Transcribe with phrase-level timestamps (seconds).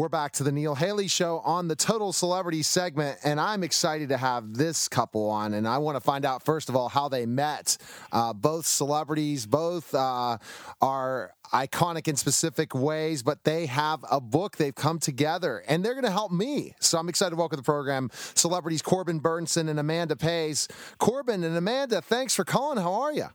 [0.00, 4.08] We're back to the Neil Haley Show on the Total Celebrity segment, and I'm excited
[4.08, 5.52] to have this couple on.
[5.52, 7.76] And I want to find out, first of all, how they met.
[8.10, 10.38] Uh, both celebrities, both uh,
[10.80, 14.56] are iconic in specific ways, but they have a book.
[14.56, 16.74] They've come together, and they're going to help me.
[16.80, 20.66] So I'm excited to welcome to the program celebrities Corbin Bernsen and Amanda Pays.
[20.96, 22.78] Corbin and Amanda, thanks for calling.
[22.78, 23.26] How are you?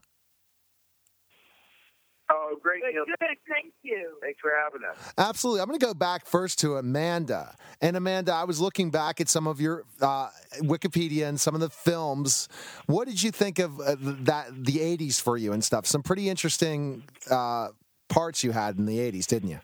[2.28, 4.16] Oh, great, Good, good, thank you.
[4.20, 5.12] Thanks for having us.
[5.16, 5.60] Absolutely.
[5.60, 7.54] I'm going to go back first to Amanda.
[7.80, 10.28] And Amanda, I was looking back at some of your uh,
[10.60, 12.48] Wikipedia and some of the films.
[12.86, 15.86] What did you think of uh, that the 80s for you and stuff?
[15.86, 17.68] Some pretty interesting uh,
[18.08, 19.60] parts you had in the 80s, didn't you?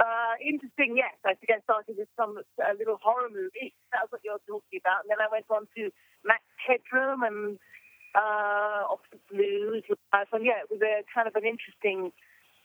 [0.00, 1.12] Uh, interesting, yes.
[1.26, 3.74] I think I started with some a little horror movie.
[3.92, 5.04] That's what you're talking about.
[5.04, 5.90] And then I went on to
[6.24, 7.58] Max Headroom and
[8.14, 9.84] uh, Oxford Blues.
[10.12, 12.12] And yeah, it was a kind of an interesting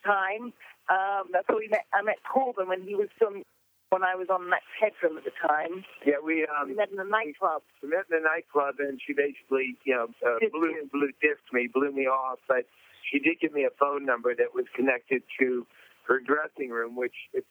[0.05, 0.53] time.
[0.89, 1.85] Um, that's where we met.
[1.93, 3.43] I met Corbin when he was filming
[3.89, 5.85] when I was on Max Headroom at the time.
[6.05, 7.61] Yeah, we We um, met in the nightclub.
[7.81, 10.89] we met in the nightclub, and she basically, you know, uh, blew, you.
[10.91, 12.39] blew, dissed me, blew me off.
[12.47, 12.65] But
[13.09, 15.65] she did give me a phone number that was connected to
[16.07, 17.43] her dressing room, which, if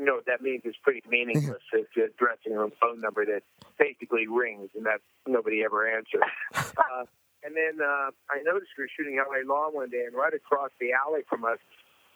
[0.00, 1.60] you know what that means, is pretty meaningless.
[1.74, 3.42] it's a dressing room phone number that
[3.78, 6.24] basically rings, and that nobody ever answers.
[6.56, 7.04] uh,
[7.44, 10.70] and then uh, I noticed we were shooting LA Law one day, and right across
[10.80, 11.60] the alley from us,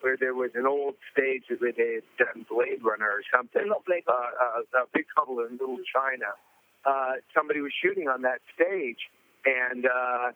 [0.00, 3.68] where there was an old stage that they had done Blade Runner or something.
[3.68, 6.32] Not Blade uh, uh, a Big Trouble in Little China.
[6.88, 9.12] Uh, somebody was shooting on that stage,
[9.44, 10.32] and uh,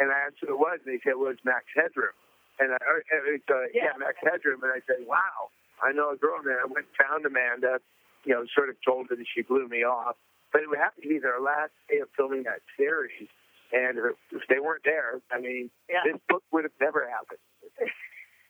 [0.00, 2.12] and I asked who it was, and they said it was Max Headroom.
[2.60, 3.96] And I, uh, it's, uh, yeah.
[3.96, 4.00] Yeah.
[4.00, 5.48] Max Headroom, and I said, wow,
[5.82, 6.38] I know a girl.
[6.44, 7.78] And I went and found Amanda,
[8.24, 10.16] you know, sort of told her that she blew me off.
[10.52, 13.28] But it would have to be their last day of filming that series,
[13.72, 16.00] and if if they weren't there, I mean, Yeah.
[16.04, 17.38] this book would have never happened.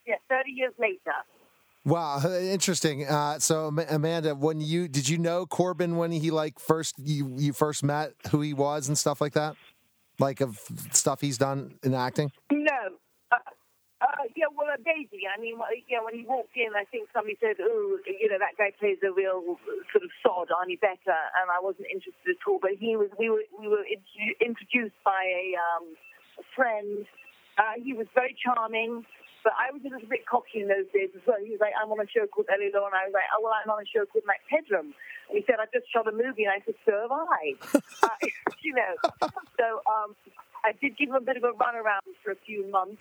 [0.07, 1.13] Yeah, 30 years later.
[1.85, 3.07] Wow, interesting.
[3.07, 7.53] Uh, so, Amanda, when you did you know Corbin when he like first you you
[7.53, 9.57] first met who he was and stuff like that,
[10.19, 10.59] like of
[10.91, 12.33] stuff he's done in acting?
[12.51, 12.73] No.
[13.31, 13.37] Uh,
[14.37, 15.25] yeah, well, uh, Daisy.
[15.27, 15.57] I mean,
[15.89, 18.99] yeah, when he walked in, I think somebody said, "Oh, you know, that guy plays
[19.03, 19.57] a real
[19.93, 22.59] sort of sod, Arnie Becker," and I wasn't interested at all.
[22.61, 23.11] But he was.
[23.19, 23.45] We were.
[23.55, 23.85] We were
[24.41, 25.85] introduced by a, um,
[26.41, 27.07] a friend.
[27.59, 29.05] Uh, he was very charming.
[29.43, 31.41] But I was a little bit cocky in those days as well.
[31.41, 33.41] He was like, I'm on a show called LA Law, and I was like, oh,
[33.41, 34.93] well, I'm on a show called Max Headroom.
[35.33, 37.57] And he said, I just shot a movie, and I said, so have I.
[38.05, 38.21] uh,
[38.61, 38.93] you know,
[39.57, 40.13] so um,
[40.61, 43.01] I did give him a bit of a runaround for a few months.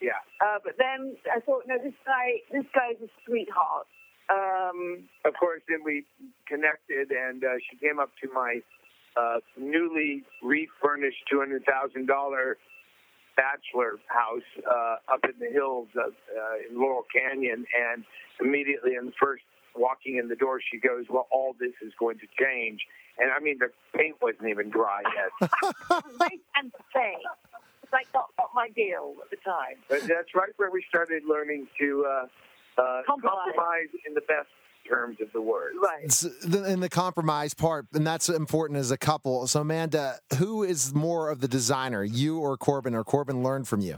[0.00, 0.22] Yeah.
[0.40, 3.86] Uh, but then I thought, no, this guy, this guy's a sweetheart.
[4.30, 6.04] Um, of course, then we
[6.46, 8.60] connected, and uh, she came up to my
[9.16, 12.58] uh, newly refurnished two hundred thousand dollar
[13.36, 18.04] bachelor house uh, up in the hills of, uh, in Laurel Canyon, and
[18.40, 19.42] immediately in the first
[19.74, 22.82] walking in the door, she goes, "Well, all this is going to change."
[23.18, 25.50] And I mean, the paint wasn't even dry yet.
[26.56, 27.16] and say,
[27.88, 29.76] it's like not, not my deal at the time.
[29.88, 32.26] but that's right where we started learning to uh,
[32.80, 33.36] uh, Compromise.
[33.54, 34.48] compromise in the best
[34.88, 35.72] terms of the word.
[35.82, 36.04] Right.
[36.04, 39.46] It's the- in the compromise part, and that's important as a couple.
[39.46, 43.80] So, Amanda, who is more of the designer, you or Corbin, or Corbin learned from
[43.80, 43.96] you?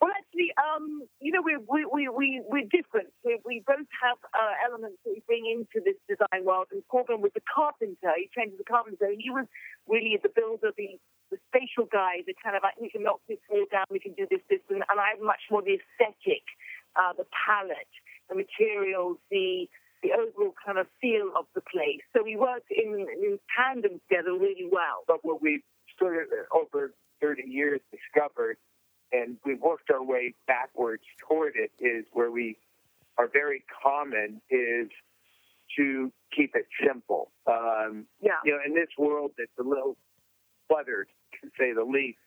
[0.00, 3.08] Well, actually, um, you know, we we we we we're different.
[3.24, 6.66] We, we both have uh, elements that we bring into this design world.
[6.72, 8.10] And Corbin was a carpenter.
[8.16, 9.08] He trained as a carpenter.
[9.16, 9.46] He was
[9.86, 10.98] really the builder, the
[11.30, 14.14] the spatial guy, the kind of like we can knock this wall down, we can
[14.14, 16.46] do this, this, and, and I'm much more the aesthetic,
[16.94, 17.90] uh, the palette,
[18.30, 19.68] the materials, the
[20.02, 22.04] the overall kind of feel of the place.
[22.14, 25.02] So we worked in, in tandem together really well.
[25.08, 25.64] but what we've
[25.98, 28.58] sort of over 30 years discovered,
[29.16, 32.56] and we've worked our way backwards toward it, is where we
[33.18, 34.88] are very common is
[35.76, 37.30] to keep it simple.
[37.46, 38.38] Um, Yeah.
[38.44, 39.96] you know, in this world that's a little
[40.68, 41.08] cluttered,
[41.40, 42.18] to say the least,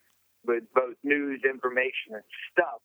[0.46, 2.82] with both news, information, and stuff,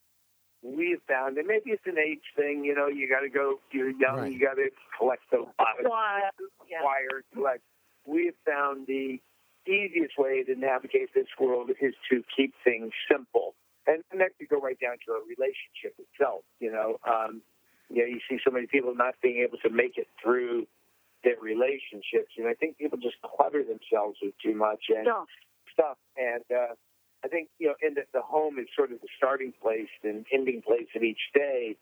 [0.61, 3.59] we have found, and maybe it's an age thing, you know, you got to go,
[3.71, 4.31] you're young, Right.
[4.31, 6.29] you got to collect those Why-
[6.67, 6.83] yeah.
[6.83, 7.23] wires.
[7.35, 7.61] Like
[8.05, 9.19] we have found the
[9.67, 13.55] easiest way to navigate this world is to keep things simple,
[13.87, 16.43] and, and that could go right down to a relationship itself.
[16.59, 17.41] You know, um,
[17.89, 20.67] you know, you see so many people not being able to make it through
[21.23, 25.23] their relationships, and I think people just clutter themselves with too much and Yeah.
[25.73, 25.97] stuff.
[26.17, 26.73] And uh,
[27.23, 30.25] I think you know, in the, the home is sort of the starting place and
[30.31, 31.75] ending place of each day.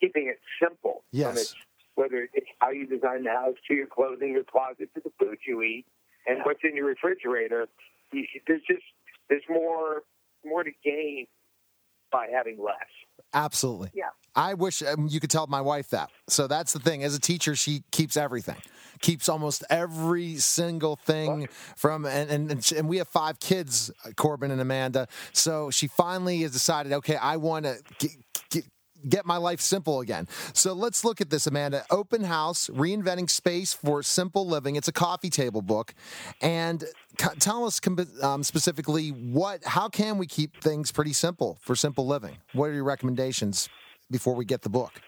[0.00, 1.04] Keeping it simple.
[1.12, 1.54] Yes.
[1.94, 5.36] whether it's how you design the house to your clothing, your closet, to the food
[5.46, 5.84] you eat,
[6.26, 7.68] and what's in your refrigerator.
[8.12, 8.82] You, there's just
[9.28, 10.02] there's more
[10.44, 11.26] more to gain
[12.10, 12.76] by having less.
[13.32, 13.90] Absolutely.
[13.94, 14.10] Yeah.
[14.34, 16.10] I wish um, you could tell my wife that.
[16.28, 17.02] So that's the thing.
[17.02, 18.56] As a teacher, she keeps everything,
[19.00, 24.50] keeps almost every single thing from, and and, and, we have five kids, uh, Corbin
[24.50, 25.08] and Amanda.
[25.32, 28.10] So she finally has decided, okay, I want to get,
[28.50, 28.64] get,
[29.08, 30.28] get my life simple again.
[30.52, 31.84] So let's look at this, Amanda.
[31.90, 34.76] Open House, Reinventing Space for Simple Living.
[34.76, 35.94] It's a coffee table book.
[36.40, 36.84] And
[37.38, 37.80] tell us
[38.22, 42.38] um, specifically what, how can we keep things pretty simple for simple living?
[42.52, 43.68] What are your recommendations
[44.10, 45.00] before we get the book?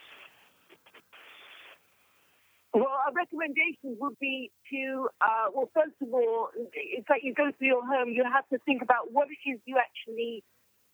[2.74, 7.50] Well, our recommendation would be to, uh, well, first of all, it's like you go
[7.58, 10.42] through your home, you have to think about what it is you actually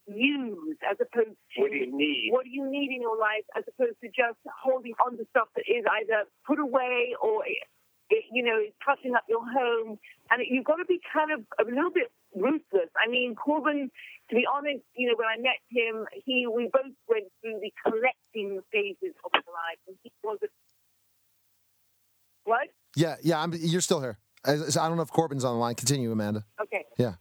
[0.09, 2.31] use as opposed to What do you need?
[2.33, 5.49] what do you need in your life as opposed to just holding on to stuff
[5.55, 7.45] that is either put away or,
[8.11, 9.99] it, you know, it's touching up your home.
[10.31, 12.91] And you've got to be kind of a little bit ruthless.
[12.97, 13.91] I mean, Corbin,
[14.31, 17.73] to be honest, you know, when I met him, he we both went through the
[17.85, 20.49] collecting phases of his life, and he was a
[22.45, 22.69] what?
[22.97, 24.19] Yeah, yeah, I'm, you're still here.
[24.45, 25.75] I, I don't know if Corbin's on the line.
[25.75, 26.45] Continue, Amanda.
[26.63, 26.85] Okay.
[26.97, 27.15] Yeah.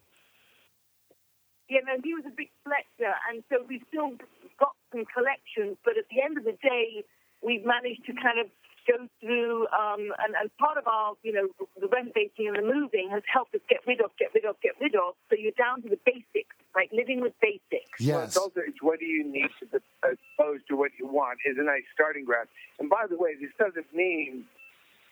[1.69, 4.11] Yeah, no, he was a big collector, and so we've still
[4.57, 5.75] got some collections.
[5.83, 7.03] But at the end of the day,
[7.43, 8.47] we've managed to kind of
[8.87, 11.47] go through, um, and, and part of our, you know,
[11.79, 14.73] the renovating and the moving has helped us get rid of, get rid of, get
[14.79, 15.13] rid of.
[15.29, 17.99] So you're down to the basics, like living with basics.
[17.99, 18.29] Well, Yes.
[18.29, 21.57] it's also it's what do you need to, as opposed to what you want is
[21.59, 22.47] a nice starting ground.
[22.79, 24.45] And by the way, this doesn't mean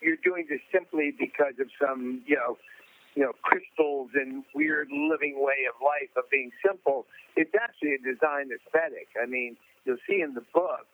[0.00, 2.56] you're doing this simply because of some, you know,
[3.14, 7.06] you know, crystals and weird living way of life of being simple.
[7.34, 9.08] It's actually a design aesthetic.
[9.20, 10.84] I mean, you'll see in the book,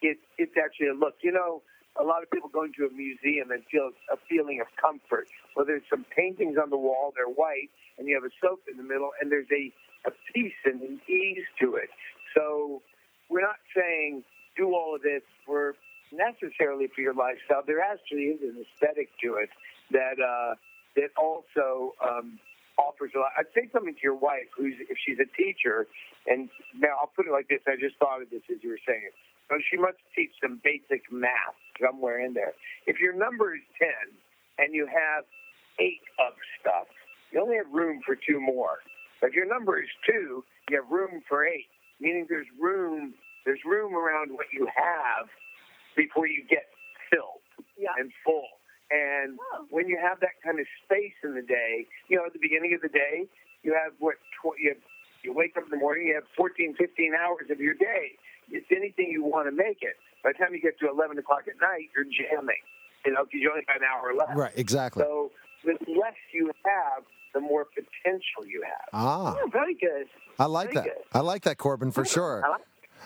[0.00, 1.16] it, it's actually a look.
[1.22, 1.60] You know,
[2.00, 5.28] a lot of people go into a museum and feel a feeling of comfort.
[5.54, 8.76] Well, there's some paintings on the wall, they're white, and you have a sofa in
[8.76, 9.72] the middle, and there's a,
[10.08, 11.88] a peace and an ease to it.
[12.34, 12.82] So
[13.28, 14.24] we're not saying
[14.56, 15.74] do all of this for
[16.12, 17.62] necessarily for your lifestyle.
[17.66, 19.50] There actually is an aesthetic to it
[19.90, 20.54] that uh,
[20.96, 22.38] that also um,
[22.78, 23.30] offers a lot.
[23.38, 25.86] I'd say something to your wife, who's if she's a teacher,
[26.26, 26.48] and
[26.78, 27.60] now I'll put it like this.
[27.66, 29.14] I just thought of this as you were saying it.
[29.48, 32.52] So she must teach some basic math somewhere in there.
[32.86, 34.10] If your number is ten
[34.58, 35.24] and you have
[35.78, 36.86] eight of stuff,
[37.32, 38.78] you only have room for two more.
[39.22, 41.68] If your number is two, you have room for eight,
[42.00, 43.14] meaning there's room
[43.44, 45.28] there's room around what you have
[45.96, 46.66] before you get
[47.10, 47.40] filled
[47.78, 47.94] Yeah.
[47.96, 48.48] and full.
[48.90, 49.66] And Oh.
[49.70, 52.74] when you have that kind of space in the day, you know, at the beginning
[52.74, 53.28] of the day,
[53.62, 54.82] you have what tw- you have,
[55.22, 58.16] you wake up in the morning, you have 14, 15 hours of your day.
[58.50, 59.96] It's anything you want to make it.
[60.22, 62.56] By the time you get to 11 o'clock at night, you're jamming,
[63.04, 64.36] you know, because you only got an hour left.
[64.36, 65.02] Right, exactly.
[65.02, 65.30] So
[65.64, 67.04] the less you have,
[67.34, 68.88] the more potential you have.
[68.92, 70.06] Ah, Oh, very good.
[70.38, 70.84] I like very that.
[70.84, 71.04] good.
[71.12, 72.42] I like that, Corbin, for sure.
[72.44, 72.60] I like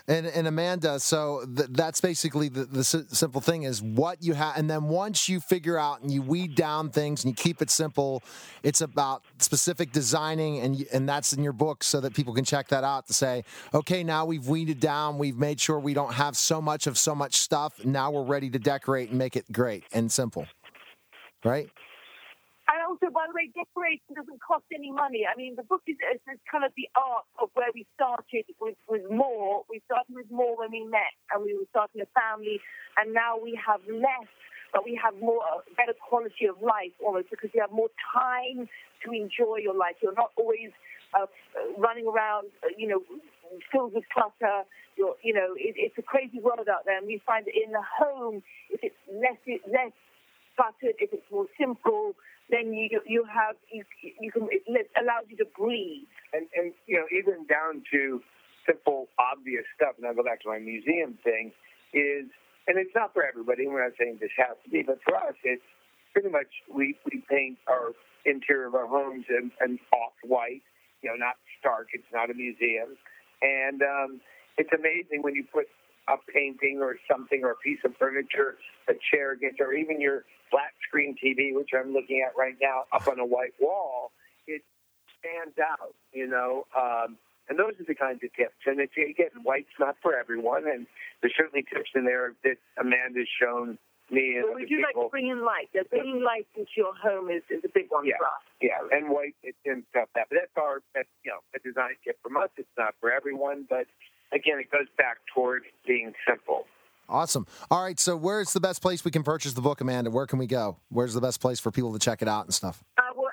[0.07, 4.33] And, and Amanda, so th- that's basically the, the si- simple thing is what you
[4.33, 4.57] have.
[4.57, 7.69] And then once you figure out and you weed down things and you keep it
[7.69, 8.23] simple,
[8.63, 10.59] it's about specific designing.
[10.59, 13.13] And, you, and that's in your book so that people can check that out to
[13.13, 15.17] say, okay, now we've weeded down.
[15.17, 17.83] We've made sure we don't have so much of so much stuff.
[17.85, 20.47] Now we're ready to decorate and make it great and simple.
[21.43, 21.69] Right?
[22.91, 25.23] Also, by the way, decoration doesn't cost any money.
[25.23, 28.43] I mean, the book is, is, is kind of the art of where we started
[28.59, 29.63] with, with more.
[29.71, 32.59] We started with more when we met, and we were starting a family,
[32.99, 34.27] and now we have less,
[34.75, 38.67] but we have more, uh, better quality of life almost because you have more time
[38.67, 39.95] to enjoy your life.
[40.03, 40.75] You're not always
[41.15, 41.31] uh,
[41.79, 42.99] running around, uh, you know,
[43.71, 44.67] filled with clutter.
[44.99, 47.71] You're, you know, it, it's a crazy world out there, and we find that in
[47.71, 49.95] the home, if it's less less
[50.59, 52.19] cluttered, if it's more simple,
[52.51, 53.83] then you you have you
[54.19, 56.07] you can it allows you to breathe.
[56.33, 58.21] and and you know even down to
[58.67, 61.51] simple obvious stuff and i'll go back to my museum thing
[61.93, 62.27] is
[62.67, 65.33] and it's not for everybody we're not saying this has to be but for us
[65.43, 65.65] it's
[66.13, 67.93] pretty much we we paint our
[68.25, 70.61] interior of our homes and, and off white
[71.01, 72.95] you know not stark it's not a museum
[73.41, 74.21] and um
[74.57, 75.65] it's amazing when you put
[76.07, 78.57] a painting or something or a piece of furniture
[78.89, 82.83] a chair against or even your flat screen tv which i'm looking at right now
[82.93, 84.11] up on a white wall
[84.47, 84.63] it
[85.19, 86.65] stands out, you know.
[86.75, 87.15] Um,
[87.47, 88.57] and those are the kinds of tips.
[88.65, 90.87] And it's, again, white's not for everyone, and
[91.21, 93.77] there's certainly tips in there that Amanda's shown
[94.09, 95.03] me and other we do like people.
[95.05, 95.69] to bring in light.
[95.73, 98.17] Yeah, bringing light into your home is, is a big one Yeah.
[98.17, 98.41] for us.
[98.61, 100.25] yeah, and white it- and stuff that.
[100.29, 102.49] But that's our, that's, you know, a design tip from us.
[102.57, 103.85] It's not for everyone, but
[104.31, 106.65] again, it goes back toward being simple.
[107.09, 107.45] Awesome.
[107.69, 107.99] All right.
[107.99, 110.09] So, where's the best place we can purchase the book, Amanda?
[110.09, 110.77] Where can we go?
[110.89, 112.83] Where's the best place for people to check it out and stuff?
[112.97, 113.27] Uh, well,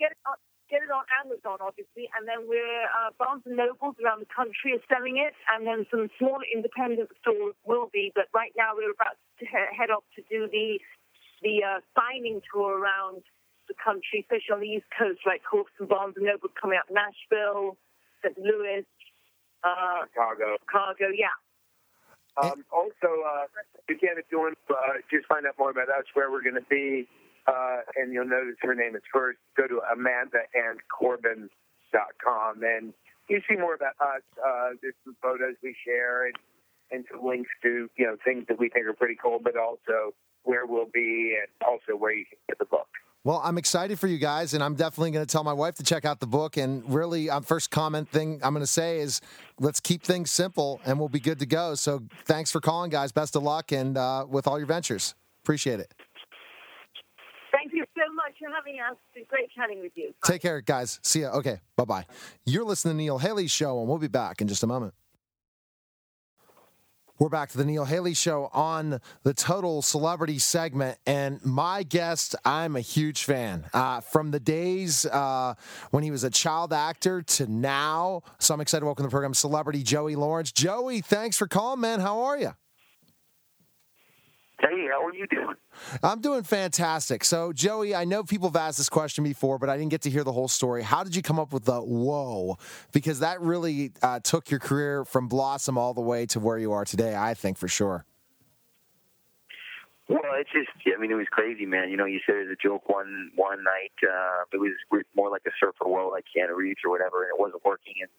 [0.00, 0.36] get it on,
[0.70, 4.72] get it on Amazon, obviously, and then we're uh, Barnes and Nobles around the country
[4.72, 8.10] are selling it, and then some smaller independent stores will be.
[8.14, 10.80] But right now, we're about to head off to do the
[11.42, 13.20] the uh, signing tour around
[13.68, 16.88] the country, especially on the East Coast, like Corpse and Barnes and Noble coming out
[16.88, 17.76] Nashville,
[18.24, 18.32] St.
[18.40, 18.88] Louis,
[19.64, 20.56] uh, Chicago.
[20.64, 21.32] Chicago, yeah.
[22.42, 23.46] Um, also, uh,
[23.88, 26.56] again, if you want to uh, just find out more about us, where we're going
[26.56, 27.08] to be,
[27.46, 32.94] uh, and you'll notice her name is first, go to amandaandcorbin.com and
[33.28, 34.22] you see more about us.
[34.38, 36.36] Uh, there's some photos we share and,
[36.90, 40.12] and some links to, you know, things that we think are pretty cool, but also
[40.42, 42.88] where we'll be and also where you can get the book.
[43.24, 45.82] Well, I'm excited for you guys, and I'm definitely going to tell my wife to
[45.82, 46.58] check out the book.
[46.58, 49.22] And really, um, first comment thing I'm going to say is
[49.58, 51.74] let's keep things simple, and we'll be good to go.
[51.74, 53.12] So, thanks for calling, guys.
[53.12, 55.14] Best of luck, and uh, with all your ventures.
[55.42, 55.94] Appreciate it.
[57.50, 58.96] Thank you so much for having us.
[59.14, 60.12] It's great chatting with you.
[60.22, 61.00] Take care, guys.
[61.02, 61.30] See ya.
[61.30, 62.04] Okay, bye bye.
[62.44, 64.92] You're listening to Neil Haley's Show, and we'll be back in just a moment.
[67.16, 70.98] We're back to the Neil Haley Show on the Total Celebrity segment.
[71.06, 73.66] And my guest, I'm a huge fan.
[73.72, 75.54] Uh, from the days uh,
[75.92, 78.22] when he was a child actor to now.
[78.40, 80.50] So I'm excited to welcome to the program celebrity Joey Lawrence.
[80.50, 82.00] Joey, thanks for calling, man.
[82.00, 82.54] How are you?
[84.60, 85.56] Hey, how are you doing?
[86.02, 87.24] I'm doing fantastic.
[87.24, 90.10] So, Joey, I know people have asked this question before, but I didn't get to
[90.10, 90.82] hear the whole story.
[90.82, 92.56] How did you come up with the whoa?
[92.92, 96.72] Because that really uh, took your career from blossom all the way to where you
[96.72, 98.06] are today, I think, for sure.
[100.08, 101.90] Well, it's just, I mean, it was crazy, man.
[101.90, 103.92] You know, you said it as a joke one one night.
[104.02, 104.72] Uh, it was
[105.16, 107.94] more like a surfer whoa, like Keanu Reeves or whatever, and it wasn't working.
[108.00, 108.10] And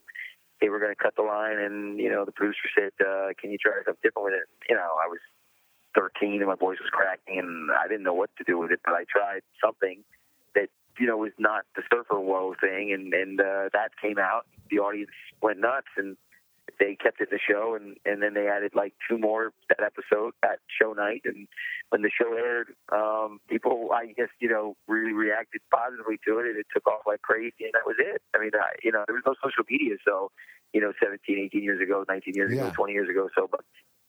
[0.60, 3.52] they were going to cut the line, and, you know, the producer said, uh, can
[3.52, 4.48] you try something different with it?
[4.68, 5.20] You know, I was
[5.96, 8.80] 13 and my voice was cracking and I didn't know what to do with it,
[8.84, 10.04] but I tried something
[10.54, 12.92] that, you know, was not the surfer woe thing.
[12.92, 14.46] And, and, uh, that came out.
[14.70, 15.10] The audience
[15.40, 16.16] went nuts and
[16.78, 17.74] they kept it in the show.
[17.74, 21.22] And, and then they added like two more that episode that show night.
[21.24, 21.48] And
[21.90, 26.46] when the show aired, um, people, I guess, you know, really reacted positively to it
[26.46, 27.64] and it took off like crazy.
[27.64, 28.20] And that was it.
[28.34, 29.96] I mean, I, you know, there was no social media.
[30.06, 30.30] So,
[30.72, 32.66] you know, 17, 18 years ago, 19 years yeah.
[32.66, 33.28] ago, 20 years ago.
[33.34, 33.64] So, but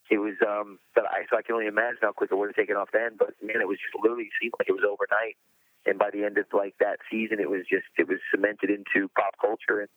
[0.10, 2.56] it was um but I so I can only imagine how quick it would have
[2.56, 3.12] taken off then.
[3.18, 5.38] But man, it was just literally seemed like it was overnight.
[5.86, 9.08] And by the end of like that season, it was just it was cemented into
[9.18, 9.90] pop culture, and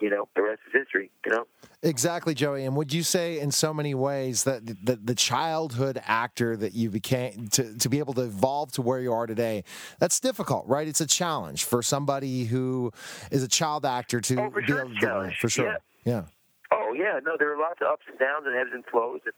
[0.00, 1.12] you know the rest is history.
[1.24, 1.44] You know
[1.82, 2.64] exactly, Joey.
[2.64, 6.90] And would you say in so many ways that the, the childhood actor that you
[6.90, 9.62] became to to be able to evolve to where you are today,
[10.00, 10.88] that's difficult, right?
[10.88, 12.92] It's a challenge for somebody who
[13.30, 15.66] is a child actor to oh, be sure able to for sure.
[15.66, 15.76] Yeah.
[16.04, 16.22] yeah.
[16.72, 19.34] Oh yeah, no, there are lots of ups and downs and ebbs and flows, and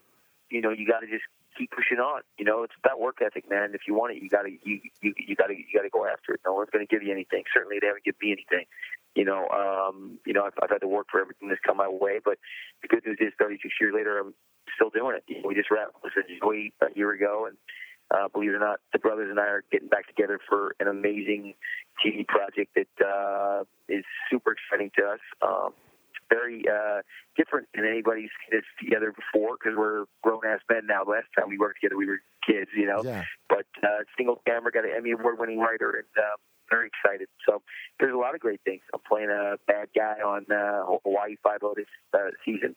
[0.50, 1.24] you know, you got to just
[1.56, 2.22] keep pushing on.
[2.38, 3.72] You know, it's about work ethic, man.
[3.74, 5.90] If you want it, you got to you you you got to you got to
[5.90, 6.40] go after it.
[6.44, 7.44] No one's going to give you anything.
[7.52, 8.66] Certainly, they haven't given me anything.
[9.14, 11.88] You know, um, you know, I've, I've had to work for everything that's come my
[11.88, 12.20] way.
[12.24, 12.38] But
[12.82, 14.34] the good news is, 36 years later, I'm
[14.74, 15.44] still doing it.
[15.44, 17.56] We just wrapped this Joey a year ago, and
[18.10, 20.88] uh, believe it or not, the brothers and I are getting back together for an
[20.88, 21.54] amazing
[21.98, 25.20] TV project that uh, is super exciting to us.
[25.42, 25.72] Um,
[26.30, 27.02] very uh,
[27.36, 31.02] different than anybody's seen us together before because we're grown ass men now.
[31.04, 33.02] Last time we worked together, we were kids, you know.
[33.04, 33.24] Yeah.
[33.48, 36.36] But uh, single camera got an Emmy award winning writer and uh,
[36.70, 37.28] very excited.
[37.48, 37.62] So
[37.98, 38.82] there's a lot of great things.
[38.94, 42.74] I'm playing a bad guy on uh, Hawaii Five O this uh, season.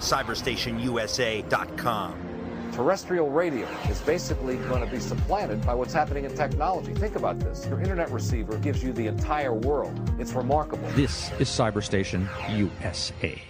[0.00, 2.39] CyberstationUSA.com
[2.72, 6.94] terrestrial radio is basically going to be supplanted by what's happening in technology.
[6.94, 7.66] Think about this.
[7.66, 9.98] Your internet receiver gives you the entire world.
[10.18, 10.88] It's remarkable.
[10.90, 13.40] This is Cyberstation USA.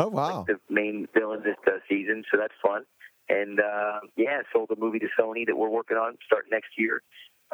[0.00, 0.38] Oh wow!
[0.38, 2.84] Like the main villain this uh, season, so that's fun.
[3.28, 7.02] And uh, yeah, sold a movie to Sony that we're working on starting next year.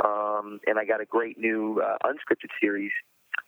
[0.04, 2.90] Um, and I got a great new uh, unscripted series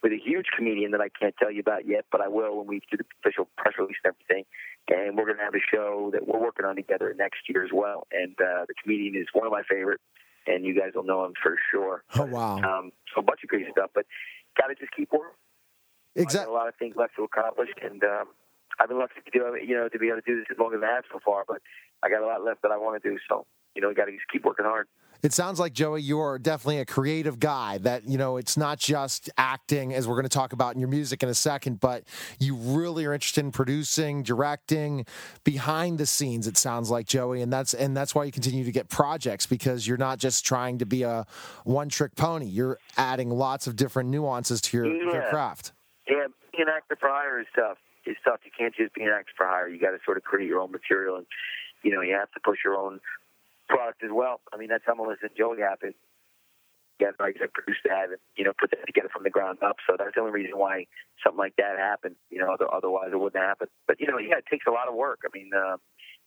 [0.02, 2.66] with a huge comedian that I can't tell you about yet, but I will when
[2.66, 4.44] we do the official press release and everything.
[4.88, 7.70] And we're going to have a show that we're working on together next year as
[7.72, 8.06] well.
[8.12, 10.00] And uh, the comedian is one of my favorite,
[10.46, 12.04] and you guys will know him for sure.
[12.14, 12.56] Oh wow!
[12.58, 14.06] Um, so a bunch of crazy stuff, but
[14.56, 15.34] got to just keep working.
[16.14, 16.52] Exactly.
[16.52, 18.28] A lot of things left to accomplish, and um,
[18.78, 20.72] I've been lucky to do you know to be able to do this as long
[20.72, 21.44] as I have so far.
[21.46, 21.62] But
[22.02, 23.18] I got a lot left that I want to do.
[23.28, 24.88] So you know, got to just keep working hard.
[25.22, 27.78] It sounds like Joey, you're definitely a creative guy.
[27.78, 30.88] That you know, it's not just acting, as we're going to talk about in your
[30.88, 32.04] music in a second, but
[32.38, 35.06] you really are interested in producing, directing,
[35.44, 36.46] behind the scenes.
[36.46, 39.86] It sounds like Joey, and that's and that's why you continue to get projects because
[39.86, 41.26] you're not just trying to be a
[41.64, 42.46] one-trick pony.
[42.46, 45.12] You're adding lots of different nuances to your, yeah.
[45.12, 45.72] your craft.
[46.08, 47.78] Yeah, being an actor for hire is tough.
[48.04, 48.40] It's tough.
[48.44, 49.68] You can't just be an actor for hire.
[49.68, 51.26] You got to sort of create your own material and
[51.82, 53.00] you know you have to push your own
[53.68, 54.40] product as well.
[54.52, 55.94] I mean, that's how Melissa and Joey happened.
[56.98, 59.76] Yeah, I produced that and you know put that together from the ground up.
[59.86, 60.86] So that's the only reason why
[61.22, 62.16] something like that happened.
[62.30, 63.68] You know, otherwise it wouldn't happen.
[63.86, 65.20] But you know, yeah, it takes a lot of work.
[65.24, 65.76] I mean, uh,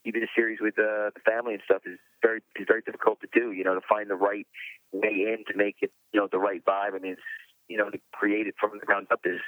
[0.06, 3.28] even a series with uh, the family and stuff is very is very difficult to
[3.34, 3.52] do.
[3.52, 4.46] You know, to find the right
[4.92, 6.94] way in to make it you know the right vibe.
[6.94, 7.30] I mean, it's,
[7.68, 9.42] you know, to create it from the ground up is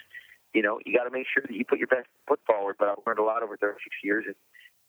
[0.56, 2.78] you know you got to make sure that you put your best foot forward.
[2.80, 4.36] But I've learned a lot over 36 years and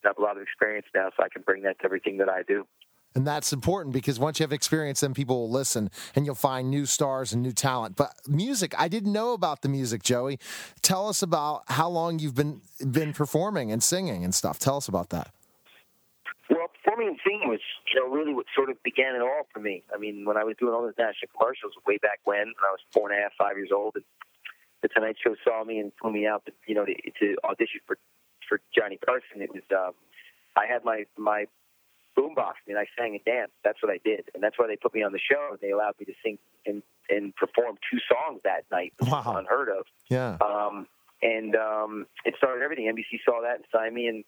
[0.04, 2.28] I have a lot of experience now, so I can bring that to everything that
[2.28, 2.66] I do.
[3.14, 6.70] And that's important because once you have experience, then people will listen and you'll find
[6.70, 7.96] new stars and new talent.
[7.96, 10.38] But music, I didn't know about the music, Joey.
[10.80, 14.58] Tell us about how long you've been been performing and singing and stuff.
[14.58, 15.30] Tell us about that.
[16.48, 17.60] Well, performing and singing was,
[17.92, 19.82] you know, really what sort of began it all for me.
[19.94, 22.72] I mean, when I was doing all those national commercials way back when, when I
[22.72, 24.04] was four and a half, five years old, and
[24.82, 27.80] the Tonight Show saw me and flew me out, to, you know, to, to audition
[27.86, 27.98] for
[28.48, 29.40] for Johnny Carson.
[29.40, 29.94] It was, um,
[30.56, 31.46] I had my my
[32.18, 33.54] boombox and I sang and danced.
[33.64, 35.56] That's what I did, and that's why they put me on the show.
[35.60, 39.22] They allowed me to sing and and perform two songs that night, which wow.
[39.26, 39.84] was unheard of.
[40.08, 40.38] Yeah.
[40.40, 40.86] Um,
[41.22, 42.86] and um, it started everything.
[42.86, 44.24] NBC saw that and signed me, and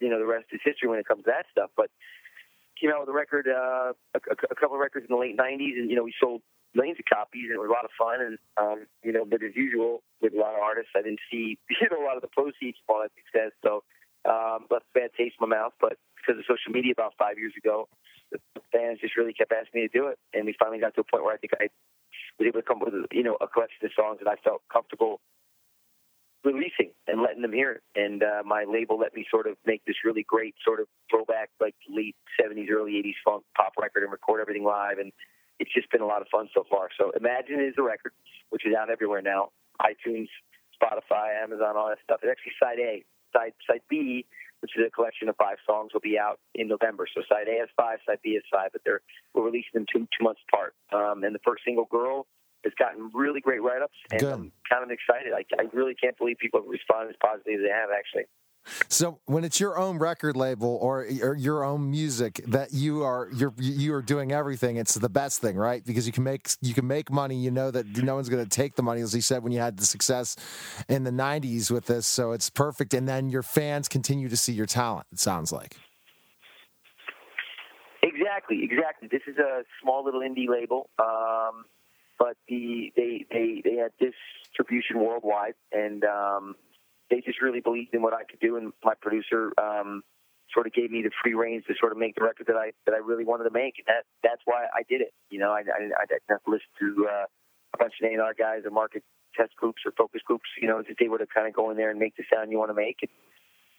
[0.00, 1.70] you know the rest is history when it comes to that stuff.
[1.76, 1.90] But
[2.80, 4.20] came out with a record, uh, a,
[4.50, 6.42] a couple of records in the late '90s, and you know we sold
[6.74, 8.20] millions of copies, and it was a lot of fun.
[8.20, 11.58] And um, you know, but as usual with a lot of artists, I didn't see
[11.70, 13.52] you know a lot of the proceeds from all that success.
[13.64, 13.84] So
[14.28, 15.72] um, left a bad taste in my mouth.
[15.80, 17.88] But because of social media about five years ago,
[18.30, 18.38] the
[18.72, 21.04] fans just really kept asking me to do it, and we finally got to a
[21.04, 21.68] point where I think I
[22.38, 24.62] was able to come up with you know a collection of songs that I felt
[24.72, 25.20] comfortable
[26.44, 27.82] releasing and letting them hear it.
[27.96, 31.50] And uh, my label let me sort of make this really great sort of throwback,
[31.60, 34.98] like late '70s, early '80s funk pop record, and record everything live.
[34.98, 35.12] And
[35.58, 36.88] it's just been a lot of fun so far.
[36.98, 38.12] So Imagine is the record,
[38.50, 40.28] which is out everywhere now: iTunes,
[40.76, 42.20] Spotify, Amazon, all that stuff.
[42.22, 43.04] It's actually side A.
[43.32, 44.26] Side side B
[44.60, 47.06] which is a collection of five songs, will be out in November.
[47.14, 49.02] So side A has five, side B has five, but they're
[49.34, 50.74] we're releasing them two two months apart.
[50.92, 52.26] Um, and the first single, "Girl,"
[52.64, 54.32] has gotten really great write-ups, and Good.
[54.32, 55.32] I'm kind of excited.
[55.32, 57.90] I, I really can't believe people have responded as positively as they have.
[57.94, 58.26] Actually,
[58.88, 63.28] So when it's your own record label or, or your own music that you are
[63.34, 65.84] you're you are doing everything, it's the best thing, right?
[65.84, 67.36] Because you can make you can make money.
[67.36, 69.60] You know that no one's going to take the money, as he said when you
[69.60, 70.36] had the success
[70.88, 72.06] in the '90s with this.
[72.06, 75.06] So it's perfect, and then your fans continue to see your talent.
[75.12, 75.76] It sounds like.
[78.02, 79.08] Exactly, exactly.
[79.10, 81.64] This is a small little indie label, um,
[82.18, 86.56] but the they they they had distribution worldwide, and um,
[87.10, 88.56] they just really believed in what I could do.
[88.56, 90.02] And my producer um,
[90.52, 92.72] sort of gave me the free reins to sort of make the record that I
[92.86, 95.12] that I really wanted to make, and that that's why I did it.
[95.30, 97.24] You know, I I, I didn't have to listen to uh,
[97.74, 99.02] a bunch of A&R guys or market
[99.36, 100.48] test groups or focus groups.
[100.60, 102.58] You know, just able to kind of go in there and make the sound you
[102.58, 103.10] want to make and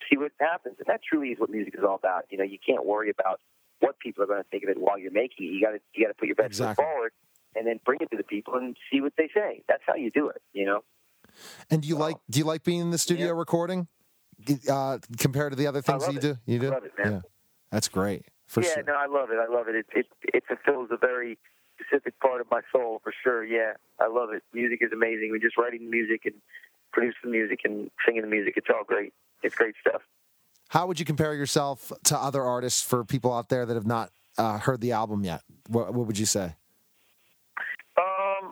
[0.09, 0.75] see what happens.
[0.79, 2.25] And that truly is what music is all about.
[2.29, 3.39] You know, you can't worry about
[3.79, 5.51] what people are going to think of it while you're making it.
[5.53, 6.83] You got to you got to put your best Exactly.
[6.83, 7.11] foot forward
[7.55, 9.63] and then bring it to the people and see what they say.
[9.67, 10.41] That's how you do it.
[10.53, 10.81] You know.
[11.69, 13.33] And do you like do you like being in the studio Yeah.
[13.33, 13.87] recording
[14.69, 16.21] uh, compared to the other things you it.
[16.21, 16.37] do?
[16.45, 16.67] You do.
[16.67, 17.11] I love it, man.
[17.13, 17.21] Yeah,
[17.71, 18.83] that's great for yeah, sure.
[18.83, 19.37] no, I love it.
[19.37, 19.75] I love it.
[19.75, 21.37] It it it fulfills a very
[21.79, 23.43] specific part of my soul for sure.
[23.43, 24.43] Yeah, I love it.
[24.53, 25.29] Music is amazing.
[25.31, 26.35] We're just writing music and
[26.91, 28.53] producing music and singing the music.
[28.57, 29.13] It's all great.
[29.43, 30.01] It's great stuff.
[30.69, 34.11] How would you compare yourself to other artists for people out there that have not
[34.37, 35.41] uh, heard the album yet?
[35.67, 36.55] What, what would you say?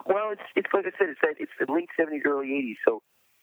[0.08, 2.78] Well, it's it's like I said, it's that it's the late seventies, early eighties.
[2.86, 3.02] So,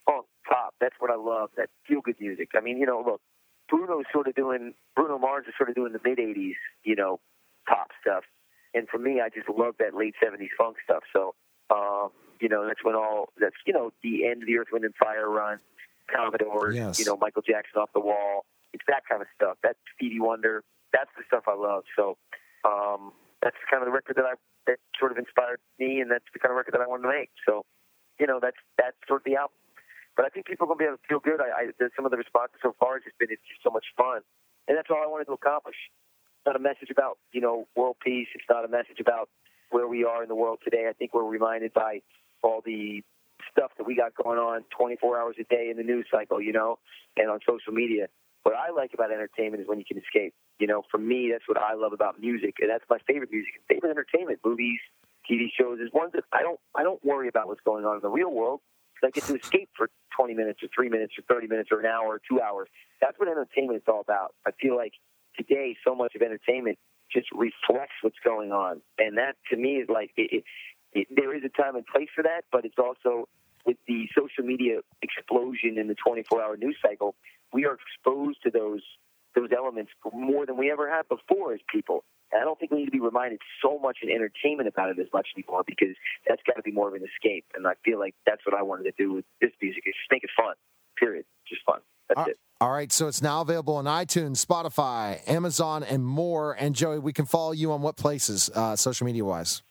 [0.10, 0.74] oh, pop.
[0.82, 1.50] That's what I love.
[1.58, 2.50] That feel good music.
[2.58, 3.22] I mean, you know, look,
[3.70, 7.20] Bruno's sort of doing Bruno Mars is sort of doing the mid eighties, you know,
[7.68, 8.24] pop stuff.
[8.74, 11.04] And for me, I just love that late seventies funk stuff.
[11.14, 11.36] So,
[11.70, 12.10] um,
[12.42, 14.96] you know, that's when all that's you know the end of the Earth, Wind and
[14.96, 15.60] Fire run,
[16.14, 17.00] Commodores, Yes.
[17.00, 18.46] you know, Michael Jackson off the wall.
[18.74, 19.58] It's that kind of stuff.
[19.64, 20.64] That's Stevie Wonder.
[20.92, 21.84] That's the stuff I love.
[21.96, 22.18] So,
[22.66, 24.36] um, that's kind of the record that I
[24.68, 27.14] that sort of inspired me, and that's the kind of record that I wanted to
[27.14, 27.30] make.
[27.46, 27.66] So,
[28.20, 29.58] you know, that's that's sort of the album.
[30.16, 31.44] But I think people are going to be able to feel good.
[31.44, 33.86] I, I some of the responses so far has just been it's just so much
[33.98, 34.22] fun,
[34.68, 35.78] and that's all I wanted to accomplish.
[36.40, 38.28] It's not a message about you know world peace.
[38.34, 39.30] It's not a message about
[39.70, 40.88] where we are in the world today.
[40.90, 42.02] I think we're reminded by
[42.42, 43.04] all the
[43.52, 46.54] stuff that we got going on 24 hours a day in the news cycle, you
[46.54, 46.80] know,
[47.18, 48.08] and on social media.
[48.46, 50.36] What I like about entertainment is when you can escape.
[50.60, 53.54] You know, for me, that's what I love about music, and that's my favorite music.
[53.68, 54.78] Favorite entertainment, movies,
[55.26, 58.02] TV shows, is ones that I don't I don't worry about what's going on in
[58.04, 58.62] the real world.
[59.04, 61.88] I get to escape for 20 minutes or three minutes or 30 minutes or an
[61.88, 62.70] hour or two hours.
[63.02, 64.36] That's what entertainment is all about.
[64.46, 64.94] I feel like
[65.36, 66.78] today, so much of entertainment
[67.12, 70.44] just reflects what's going on, and that to me is like it, it,
[70.94, 73.28] it, there is a time and place for that, but it's also
[73.66, 77.16] with the social media explosion in the 24-hour news cycle,
[77.56, 78.84] we are exposed to those
[79.34, 82.06] those elements more than we ever have before as people.
[82.32, 85.00] And I don't think we need to be reminded so much in entertainment about it
[85.00, 85.96] as much anymore because
[86.28, 87.46] that's got to be more of an escape.
[87.54, 90.10] And I feel like that's what I wanted to do with this music is just
[90.10, 90.56] make it fun.
[90.98, 91.26] Period.
[91.48, 91.80] Just fun.
[92.08, 92.38] That's all, it.
[92.62, 96.54] All right, so it's now available on iTunes, Spotify, Amazon, and more.
[96.54, 99.62] And Joey, we can follow you on what places, uh, social media wise?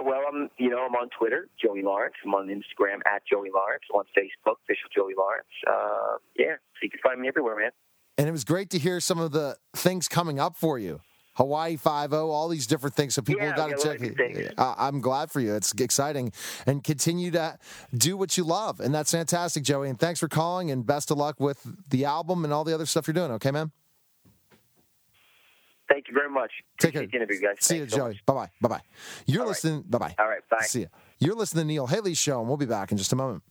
[0.00, 2.14] Uh, well, I'm you know I'm on Twitter, Joey Lawrence.
[2.24, 3.82] I'm on Instagram at Joey Lawrence.
[3.92, 5.48] I'm on Facebook, official Joey Lawrence.
[5.66, 7.70] Uh, yeah, so you can find me everywhere, man.
[8.18, 11.00] And it was great to hear some of the things coming up for you.
[11.34, 13.14] Hawaii Five O, all these different things.
[13.14, 14.54] So people yeah, got to check it.
[14.58, 15.54] I'm glad for you.
[15.54, 16.32] It's exciting,
[16.66, 17.58] and continue to
[17.96, 19.88] do what you love, and that's fantastic, Joey.
[19.88, 22.86] And thanks for calling, and best of luck with the album and all the other
[22.86, 23.30] stuff you're doing.
[23.32, 23.72] Okay, man.
[25.90, 26.52] Thank you very much.
[26.78, 27.02] Take care.
[27.02, 27.56] interview, guys.
[27.58, 28.20] See Thanks you, Joey.
[28.24, 28.50] bye bye.
[28.60, 28.80] Bye bye.
[29.26, 29.76] You're all listening.
[29.78, 29.90] Right.
[29.90, 30.14] Bye bye.
[30.18, 30.48] All right.
[30.48, 30.62] Bye.
[30.62, 30.88] See you.
[31.18, 33.42] You're listening to Neil Haley's Show, and we'll be back in just a moment.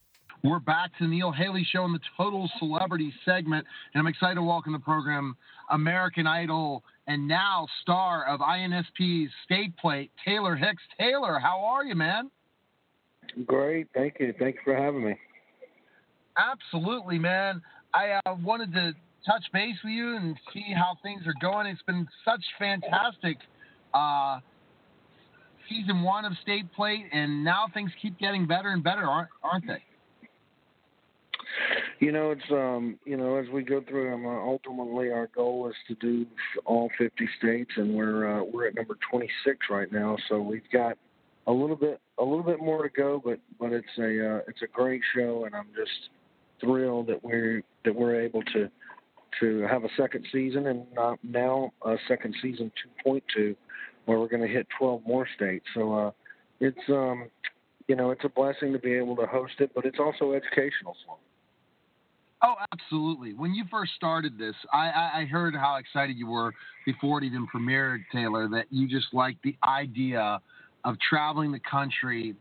[0.42, 4.36] We're back to the Neil Haley Show in the Total Celebrity segment, and I'm excited
[4.36, 5.36] to welcome the program
[5.70, 10.82] American Idol and now star of INSP's State Plate, Taylor Hicks.
[10.98, 12.32] Taylor, how are you, man?
[13.46, 14.34] Great, thank you.
[14.40, 15.16] Thank you for having me.
[16.38, 17.62] Absolutely, man.
[17.94, 18.94] I uh, wanted to
[19.26, 21.68] touch base with you and see how things are going.
[21.68, 23.38] It's been such fantastic
[23.94, 24.40] uh,
[25.70, 29.68] season one of State Plate, and now things keep getting better and better, aren't, aren't
[29.68, 29.84] they?
[32.00, 35.68] You know, it's um, you know, as we go through them, uh, ultimately our goal
[35.68, 36.26] is to do
[36.66, 40.16] all 50 states, and we're uh, we're at number 26 right now.
[40.30, 40.98] So we've got
[41.48, 44.62] a little bit a little bit more to go, but but it's a uh, it's
[44.62, 46.10] a great show, and I'm just
[46.62, 48.70] thrilled that we're that we're able to
[49.40, 52.72] to have a second season, and uh, now a second season
[53.06, 53.56] 2.2,
[54.06, 55.66] where we're going to hit 12 more states.
[55.74, 56.12] So uh,
[56.60, 57.30] it's um,
[57.90, 60.96] you know, it's a blessing to be able to host it, but it's also educational.
[62.42, 63.34] Oh, absolutely.
[63.34, 66.54] When you first started this, I, I, heard how excited you were
[66.86, 70.40] before it even premiered, Taylor, that you just liked the idea
[70.86, 72.36] of traveling the country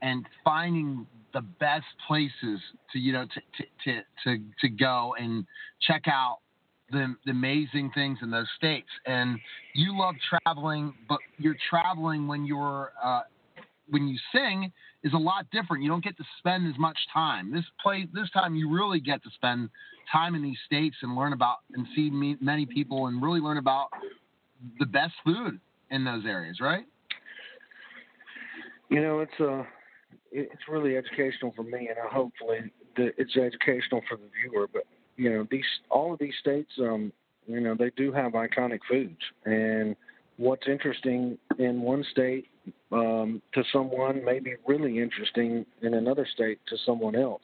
[0.00, 2.60] and finding the best places
[2.92, 5.44] to, you know, to, to, to, to go and
[5.86, 6.38] check out
[6.90, 8.88] the, the amazing things in those states.
[9.04, 9.38] And
[9.74, 13.22] you love traveling, but you're traveling when you're uh,
[13.90, 15.82] when you sing is a lot different.
[15.82, 17.52] You don't get to spend as much time.
[17.52, 19.68] This play this time you really get to spend
[20.10, 23.88] time in these states and learn about and see many people and really learn about
[24.78, 26.84] the best food in those areas, right?
[28.88, 29.64] You know, it's uh
[30.34, 34.68] it's really educational for me, and hopefully it's educational for the viewer.
[34.70, 34.84] But
[35.16, 37.12] you know, these all of these states, um,
[37.46, 39.94] you know, they do have iconic foods, and
[40.36, 42.48] what's interesting in one state
[42.90, 47.42] um, to someone may be really interesting in another state to someone else.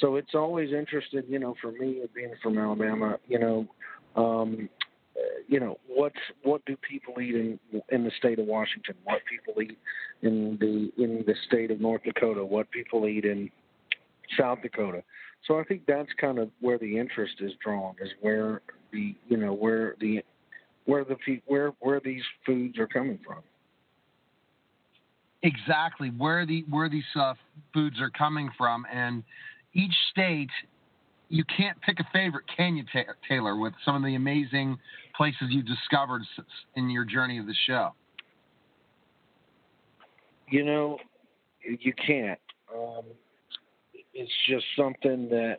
[0.00, 3.66] So it's always interested, you know, for me being from Alabama, you know,
[4.14, 4.68] um,
[5.48, 7.58] you know what's what do people eat in
[7.90, 8.94] in the state of Washington?
[9.04, 9.78] What people eat
[10.22, 12.44] in the in the state of North Dakota?
[12.44, 13.50] What people eat in
[14.38, 15.02] South Dakota?
[15.46, 19.36] So I think that's kind of where the interest is drawn, is where the you
[19.36, 20.22] know where the
[20.84, 23.42] where the where where these foods are coming from.
[25.42, 27.34] Exactly where the where these uh,
[27.72, 29.22] foods are coming from, and
[29.74, 30.50] each state,
[31.28, 32.84] you can't pick a favorite, can you,
[33.28, 33.56] Taylor?
[33.56, 34.78] With some of the amazing
[35.16, 36.22] places you've discovered
[36.76, 37.94] in your journey of the show.
[40.48, 40.98] You know,
[41.64, 42.38] you can't.
[42.72, 43.04] Um,
[44.14, 45.58] it's just something that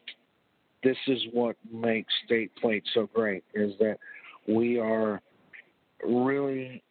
[0.84, 3.98] this is what makes State Plate so great is that
[4.48, 5.22] we are
[6.06, 6.82] really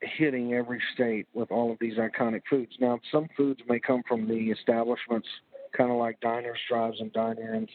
[0.00, 2.72] hitting every state with all of these iconic foods.
[2.80, 5.28] Now, some foods may come from the establishments,
[5.76, 7.68] kind of like diners, drives, and dine-ins,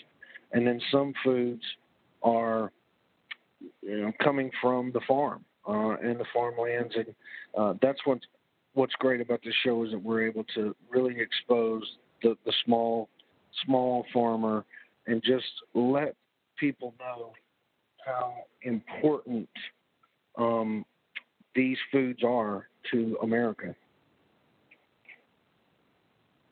[0.53, 1.61] and then some foods
[2.23, 2.71] are,
[3.81, 7.15] you know, coming from the farm uh, and the farmlands, and
[7.57, 8.19] uh, that's what
[8.73, 11.83] what's great about this show is that we're able to really expose
[12.23, 13.09] the, the small
[13.65, 14.65] small farmer
[15.07, 16.15] and just let
[16.57, 17.33] people know
[18.05, 19.49] how important
[20.37, 20.85] um,
[21.55, 23.75] these foods are to America.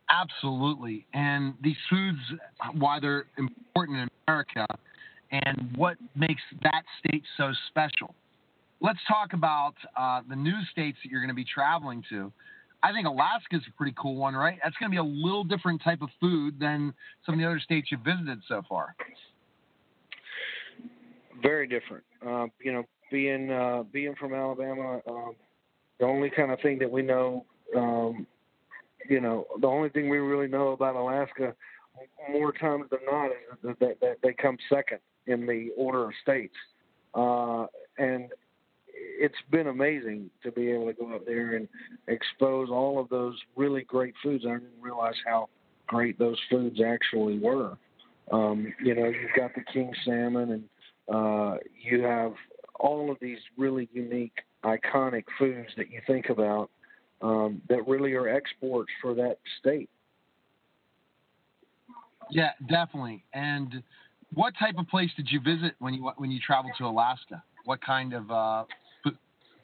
[0.09, 1.05] Absolutely.
[1.13, 2.17] And these foods,
[2.73, 4.65] why they're important in America
[5.31, 8.15] and what makes that state so special.
[8.81, 12.31] Let's talk about uh, the new states that you're going to be traveling to.
[12.81, 14.57] I think Alaska is a pretty cool one, right?
[14.63, 16.93] That's going to be a little different type of food than
[17.25, 18.95] some of the other states you've visited so far.
[21.41, 22.03] Very different.
[22.25, 25.35] Uh, you know, being uh, being from Alabama, um,
[25.99, 27.45] the only kind of thing that we know,
[27.75, 28.25] um,
[29.07, 31.55] you know, the only thing we really know about Alaska
[32.31, 33.31] more times than not is
[33.63, 36.55] that, that, that they come second in the order of states,
[37.13, 37.65] uh,
[37.97, 38.29] and
[38.93, 41.67] it's been amazing to be able to go up there and
[42.07, 44.45] expose all of those really great foods.
[44.45, 45.49] I didn't realize how
[45.87, 47.77] great those foods actually were.
[48.31, 50.63] Um, you know, you've got the king salmon, and
[51.13, 52.33] uh, you have
[52.79, 56.69] all of these really unique, iconic foods that you think about
[57.21, 59.89] um, that really are exports for that state.
[62.31, 63.23] Yeah, definitely.
[63.33, 63.83] And
[64.33, 67.43] what type of place did you visit when you when you traveled to Alaska?
[67.65, 68.63] What kind of uh,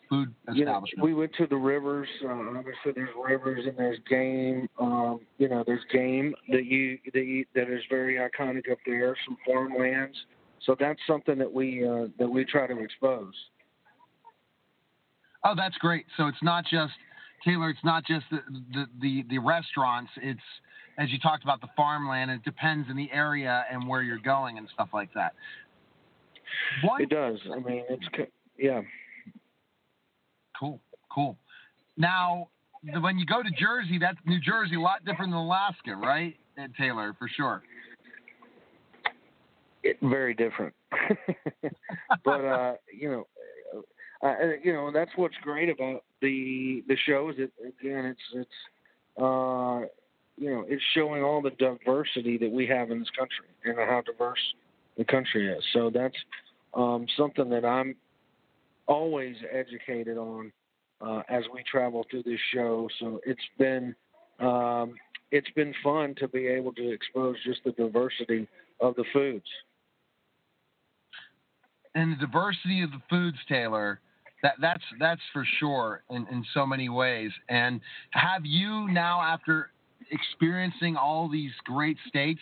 [0.10, 0.94] food establishment?
[0.98, 2.08] Yeah, we went to the rivers.
[2.24, 4.68] Uh, obviously, there's rivers and there's game.
[4.80, 9.16] Um, you know, there's game that you that you, that is very iconic up there.
[9.26, 10.18] Some farmlands.
[10.66, 13.34] So that's something that we uh, that we try to expose.
[15.44, 16.06] Oh, that's great.
[16.18, 16.94] So it's not just
[17.46, 17.70] Taylor.
[17.70, 18.40] It's not just the
[18.74, 20.12] the the, the restaurants.
[20.22, 20.40] It's
[20.98, 22.32] as you talked about the farmland.
[22.32, 25.34] It depends in the area and where you're going and stuff like that.
[26.84, 27.02] What?
[27.02, 27.40] It does.
[27.54, 28.82] I mean, it's yeah.
[30.60, 30.80] Cool,
[31.14, 31.38] cool.
[31.98, 32.50] Now,
[33.02, 36.36] when you go to Jersey, that's New Jersey, a lot different than Alaska, right,
[36.78, 37.62] Taylor, for sure.
[39.84, 40.74] It, very different,
[42.26, 43.28] but uh, you know,
[44.28, 48.50] uh, you know that's what's great about the the show is it again it's it's
[49.22, 49.82] uh,
[50.38, 54.02] you know it's showing all the diversity that we have in this country and how
[54.06, 54.40] diverse
[54.98, 55.64] the country is.
[55.74, 56.16] So that's
[56.74, 57.96] um, something that I'm
[58.88, 60.52] always educated on
[61.02, 62.88] uh, as we travel through this show.
[63.00, 63.96] So it's been
[64.40, 64.96] um,
[65.32, 68.48] it's been fun to be able to expose just the diversity
[68.80, 69.46] of the foods.
[71.94, 74.02] And the diversity of the foods, Taylor,
[74.44, 77.32] that that's that's for sure in, in so many ways.
[77.50, 79.72] And have you now, after
[80.12, 82.42] experiencing all these great states,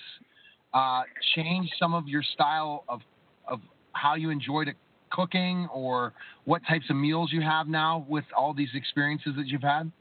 [0.73, 1.03] uh,
[1.35, 3.01] changed some of your style of
[3.47, 3.59] of
[3.93, 4.73] how you enjoy to
[5.11, 6.13] cooking or
[6.45, 9.91] what types of meals you have now with all these experiences that you've had?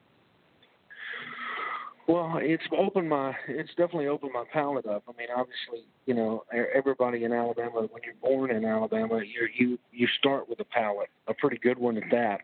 [2.09, 5.05] Well, it's opened my it's definitely opened my palate up.
[5.09, 9.79] I mean, obviously, you know, everybody in Alabama, when you're born in Alabama, you you
[9.93, 12.41] you start with a palate, a pretty good one at that.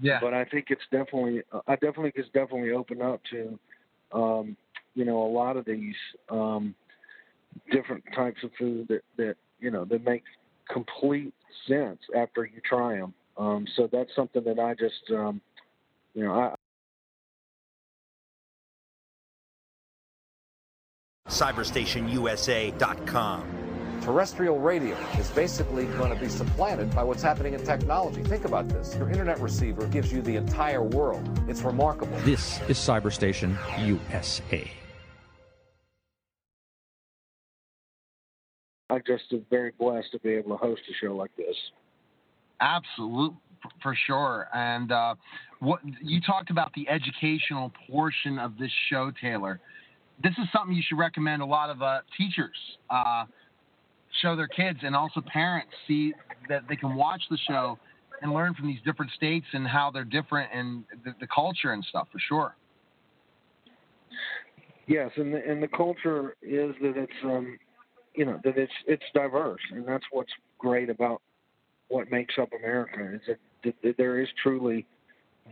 [0.00, 0.18] Yeah.
[0.20, 3.58] But I think it's definitely I definitely it's definitely opened up to,
[4.12, 4.56] um,
[4.94, 5.94] you know, a lot of these
[6.28, 6.74] um,
[7.70, 10.24] different types of food that that you know that make
[10.68, 11.32] complete
[11.68, 13.14] sense after you try them.
[13.38, 15.40] Um, so that's something that I just, um,
[16.14, 16.55] you know, I.
[21.28, 23.52] CyberstationUSA.com.
[24.02, 28.22] Terrestrial radio is basically going to be supplanted by what's happening in technology.
[28.22, 28.94] Think about this.
[28.96, 31.28] Your internet receiver gives you the entire world.
[31.48, 32.16] It's remarkable.
[32.18, 34.70] This is Cyberstation USA.
[38.88, 41.56] I just am very blessed to be able to host a show like this.
[42.60, 43.36] Absolutely,
[43.82, 44.46] for sure.
[44.54, 45.16] And uh,
[45.58, 49.60] what you talked about the educational portion of this show, Taylor.
[50.22, 52.56] This is something you should recommend a lot of uh, teachers
[52.90, 53.24] uh,
[54.22, 56.14] show their kids, and also parents see
[56.48, 57.78] that they can watch the show
[58.22, 61.84] and learn from these different states and how they're different and the, the culture and
[61.84, 62.56] stuff for sure.
[64.86, 67.58] Yes, and the, and the culture is that it's um,
[68.14, 71.20] you know that it's it's diverse, and that's what's great about
[71.88, 73.20] what makes up America is
[73.64, 74.86] that, that there is truly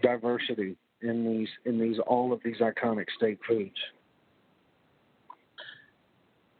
[0.03, 3.77] diversity in these in these all of these iconic state foods.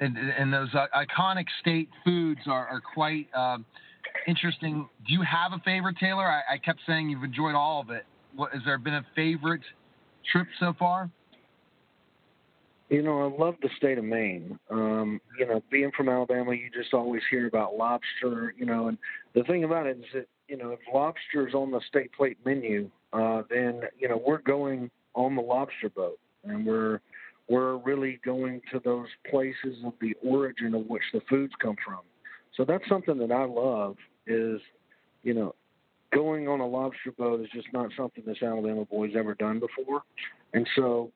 [0.01, 3.59] And, and those uh, iconic state foods are, are quite uh,
[4.27, 4.89] interesting.
[5.07, 6.25] Do you have a favorite, Taylor?
[6.25, 8.05] I, I kept saying you've enjoyed all of it.
[8.35, 9.63] What, has there been a favorite
[10.33, 11.11] trip so far?
[12.91, 14.59] You know, I love the state of Maine.
[14.71, 18.55] Um, you know, being from Alabama, you just always hear about lobster.
[18.59, 18.99] You know, and
[19.35, 22.37] the thing about it is that you know if lobster is on the state plate
[22.45, 27.01] menu, uh, then you know we're going on the lobster boat, and we're
[27.49, 32.01] we're really going to those places of the origin of which the foods come from.
[32.57, 33.97] So that's something that I love.
[34.27, 34.61] Is
[35.23, 35.55] you know,
[36.15, 40.03] going on a lobster boat is just not something this Alabama boy's ever done before,
[40.53, 41.11] and so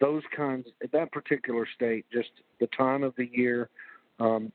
[0.00, 3.68] those kinds that particular state just the time of the year
[4.20, 4.52] um,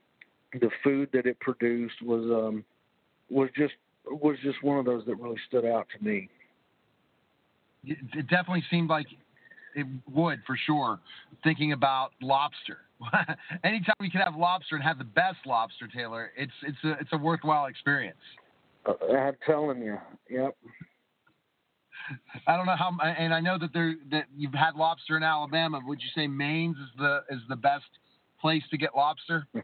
[0.54, 2.64] the food that it produced was um,
[3.30, 3.74] was just
[4.06, 6.30] was just one of those that really stood out to me
[7.86, 9.08] it definitely seemed like
[9.76, 11.00] it would for sure
[11.44, 12.80] thinking about lobster
[13.64, 17.10] anytime we can have lobster and have the best lobster taylor it's it's a it's
[17.14, 18.18] a worthwhile experience
[18.86, 19.98] uh, i'm telling you
[20.30, 20.56] yep
[22.48, 25.80] I don't know how, and I know that there that you've had lobster in Alabama.
[25.86, 27.86] Would you say Maine's is the is the best
[28.42, 29.48] place to get lobster?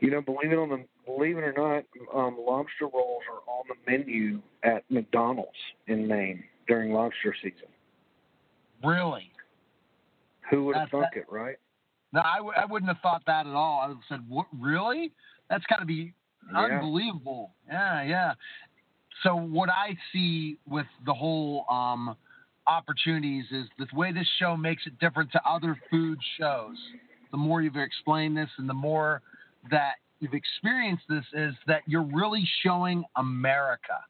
[0.00, 1.84] You know, believe it on the believe it or not,
[2.18, 5.50] um, lobster rolls are on the menu at McDonald's
[5.88, 7.68] in Maine during lobster season.
[8.84, 9.30] Really?
[10.50, 11.56] Who would have thunk it, right?
[12.12, 13.80] No, I w- I wouldn't have thought that at all.
[13.80, 15.12] I would have said, what, really?
[15.48, 16.12] That's got to be
[16.50, 16.58] Yeah.
[16.58, 17.52] unbelievable.
[17.68, 18.34] Yeah, yeah.
[19.22, 22.16] So what I see with the whole um,
[22.66, 26.76] opportunities is the way this show makes it different to other food shows.
[27.30, 29.22] The more you've explained this, and the more
[29.70, 34.00] that you've experienced this, is that you're really showing America,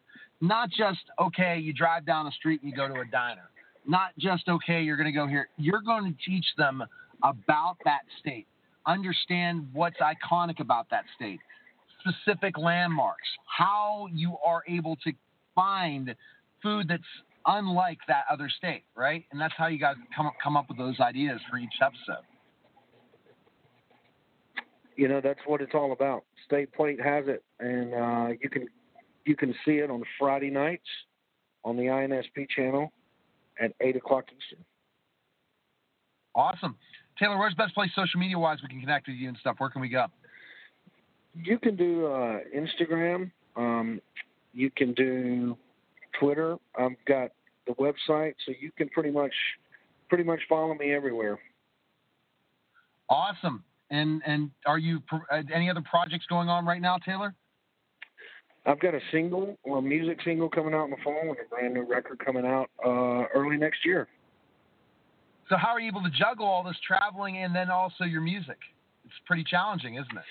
[0.40, 1.58] not just okay.
[1.58, 3.50] You drive down the street and you go to a diner.
[3.86, 4.82] Not just okay.
[4.82, 5.48] You're going to go here.
[5.56, 6.82] You're going to teach them
[7.22, 8.46] about that state.
[8.86, 11.40] Understand what's iconic about that state
[12.00, 15.12] specific landmarks, how you are able to
[15.54, 16.14] find
[16.62, 17.02] food that's
[17.46, 19.24] unlike that other state, right?
[19.32, 22.24] And that's how you guys come up, come up with those ideas for each episode.
[24.96, 26.24] You know, that's what it's all about.
[26.44, 28.66] State Plate has it, and uh, you can
[29.24, 30.86] you can see it on Friday nights
[31.64, 32.92] on the INSP channel
[33.60, 34.64] at eight o'clock Eastern.
[36.34, 36.76] Awesome.
[37.18, 39.56] Taylor, where's the best place social media wise we can connect with you and stuff?
[39.58, 40.06] Where can we go?
[41.34, 43.30] You can do uh, Instagram.
[43.56, 44.00] Um,
[44.52, 45.56] you can do
[46.18, 46.56] Twitter.
[46.76, 47.30] I've got
[47.66, 49.32] the website, so you can pretty much
[50.08, 51.38] pretty much follow me everywhere.
[53.08, 53.64] Awesome.
[53.90, 57.34] And and are you uh, any other projects going on right now, Taylor?
[58.66, 61.48] I've got a single, or a music single coming out in the fall, and a
[61.48, 64.08] brand new record coming out uh, early next year.
[65.48, 68.58] So how are you able to juggle all this traveling and then also your music?
[69.04, 70.24] It's pretty challenging, isn't it?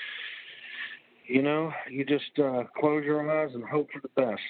[1.28, 4.42] You know, you just uh, close your eyes and hope for the best.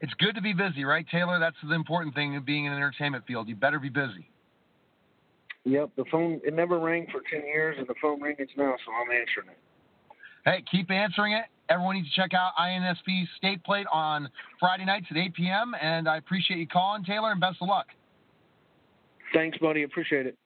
[0.00, 1.38] It's good to be busy, right, Taylor?
[1.38, 3.48] That's the important thing of being in the entertainment field.
[3.48, 4.28] You better be busy.
[5.64, 8.92] Yep, the phone it never rang for ten years, and the phone rings now, so
[8.92, 9.58] I'm answering it.
[10.44, 11.44] Hey, keep answering it.
[11.68, 14.28] Everyone needs to check out INSP State Plate on
[14.58, 15.74] Friday nights at 8 p.m.
[15.80, 17.86] And I appreciate you calling, Taylor, and best of luck.
[19.32, 19.84] Thanks, buddy.
[19.84, 20.36] Appreciate it.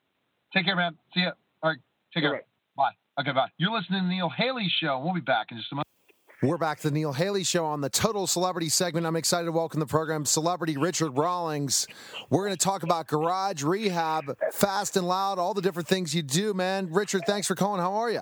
[0.52, 0.96] Take care, man.
[1.14, 1.30] See ya.
[1.62, 1.78] All right,
[2.14, 2.30] take care.
[2.30, 2.44] All right.
[2.76, 3.22] Bye.
[3.22, 3.48] Okay, bye.
[3.56, 5.00] You're listening to the Neil Haley Show.
[5.02, 5.86] We'll be back in just a moment.
[6.42, 9.06] We're back to the Neil Haley Show on the Total Celebrity segment.
[9.06, 11.86] I'm excited to welcome the program celebrity Richard Rawlings.
[12.28, 16.22] We're going to talk about garage rehab, fast and loud, all the different things you
[16.22, 16.92] do, man.
[16.92, 17.80] Richard, thanks for calling.
[17.80, 18.20] How are you?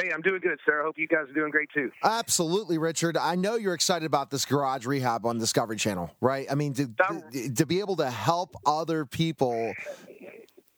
[0.00, 0.80] Hey, I'm doing good, sir.
[0.80, 1.90] I hope you guys are doing great too.
[2.02, 3.16] Absolutely, Richard.
[3.16, 6.46] I know you're excited about this garage rehab on Discovery Channel, right?
[6.50, 6.86] I mean, to,
[7.32, 9.72] to, to be able to help other people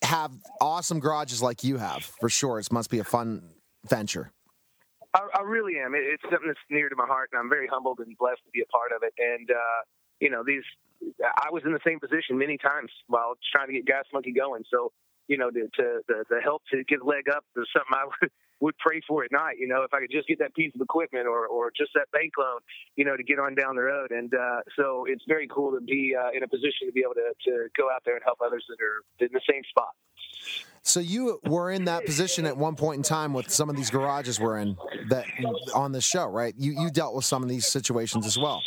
[0.03, 3.43] have awesome garages like you have, for sure, it must be a fun
[3.87, 4.31] venture.
[5.13, 5.95] I, I really am.
[5.95, 8.51] It, it's something that's near to my heart, and I'm very humbled and blessed to
[8.51, 9.13] be a part of it.
[9.17, 9.81] And uh,
[10.19, 10.63] you know, these
[11.23, 14.63] I was in the same position many times while trying to get Gas Monkey going.
[14.71, 14.91] So
[15.27, 18.27] you know, to, to the the help to get leg up is something I
[18.59, 19.55] would, pray for at night.
[19.59, 22.11] You know, if I could just get that piece of equipment or or just that
[22.11, 22.59] bank loan,
[22.95, 24.11] you know, to get on down the road.
[24.11, 27.15] And uh, so it's very cool to be uh, in a position to be able
[27.15, 29.93] to to go out there and help others that are in the same spot.
[30.81, 33.89] So you were in that position at one point in time with some of these
[33.89, 34.77] garages we're in
[35.09, 35.25] that
[35.75, 36.53] on the show, right?
[36.57, 38.61] You you dealt with some of these situations as well.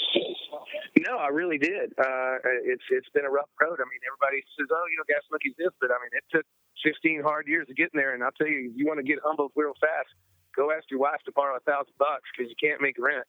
[1.09, 1.93] No, I really did.
[1.99, 3.81] Uh, it's it's been a rough road.
[3.81, 6.47] I mean, everybody says, "Oh, you know, Gas Monkey's this," but I mean, it took
[6.85, 8.15] 15 hard years of getting there.
[8.15, 10.09] And I'll tell you, if you want to get humbled real fast,
[10.57, 13.25] go ask your wife to borrow a thousand bucks because you can't make rent.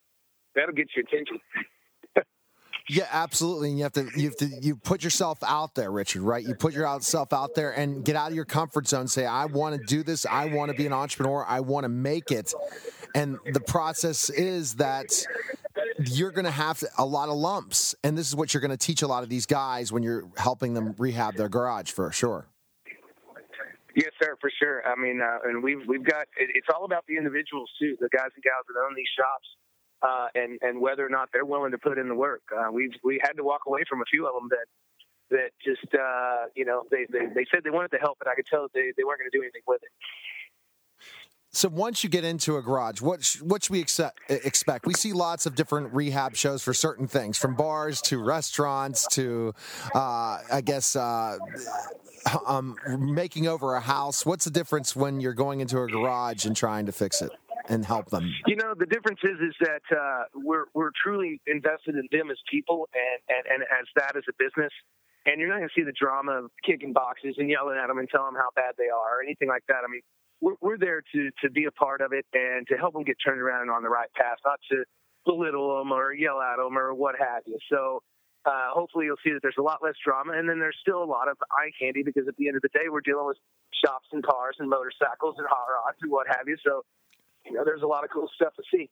[0.56, 1.40] That'll get your attention.
[2.90, 3.70] Yeah, absolutely.
[3.70, 6.44] And you have to you have to you put yourself out there, Richard, right?
[6.44, 9.08] You put yourself out there and get out of your comfort zone.
[9.08, 10.26] Say, I want to do this.
[10.26, 11.46] I want to be an entrepreneur.
[11.48, 12.54] I want to make it.
[13.16, 15.14] And the process is that
[16.00, 18.78] you're going to have a lot of lumps, and this is what you're going to
[18.78, 22.48] teach a lot of these guys when you're helping them rehab their garage for sure.
[23.96, 24.82] Yes, sir, for sure.
[24.88, 28.10] I mean, uh, and we've we've got it, it's all about the individuals too, the
[28.10, 29.48] guys and gals that own these shops,
[30.02, 32.42] uh, and and whether or not they're willing to put in the work.
[32.56, 34.66] Uh, we've we had to walk away from a few of them that
[35.30, 38.36] that just uh, you know they, they they said they wanted to help, but I
[38.36, 39.94] could tell they they weren't going to do anything with it.
[41.56, 44.88] So once you get into a garage, what sh- what should we accept, expect?
[44.88, 49.54] We see lots of different rehab shows for certain things, from bars to restaurants to,
[49.94, 51.38] uh, I guess, uh,
[52.48, 54.26] um, making over a house.
[54.26, 57.32] What's the difference when you're going into a garage and trying to fix it
[57.70, 58.34] and help them?
[58.48, 62.38] You know, the difference is is that uh, we're we're truly invested in them as
[62.50, 64.74] people and, and, and as that as a business.
[65.26, 67.98] And you're not going to see the drama of kicking boxes and yelling at them
[67.98, 69.88] and telling them how bad they are or anything like that.
[69.88, 70.02] I mean,
[70.44, 73.16] we're, we're there to to be a part of it and to help them get
[73.24, 74.84] turned around and on the right path, not to
[75.26, 77.58] belittle them or yell at them or what have you.
[77.72, 78.04] So,
[78.46, 81.08] uh, hopefully you'll see that there's a lot less drama, and then there's still a
[81.08, 83.38] lot of eye candy because at the end of the day, we're dealing with
[83.86, 86.58] shops and cars and motorcycles and hot rods and what have you.
[86.60, 86.84] So,
[87.46, 88.90] you know, there's a lot of cool stuff to see.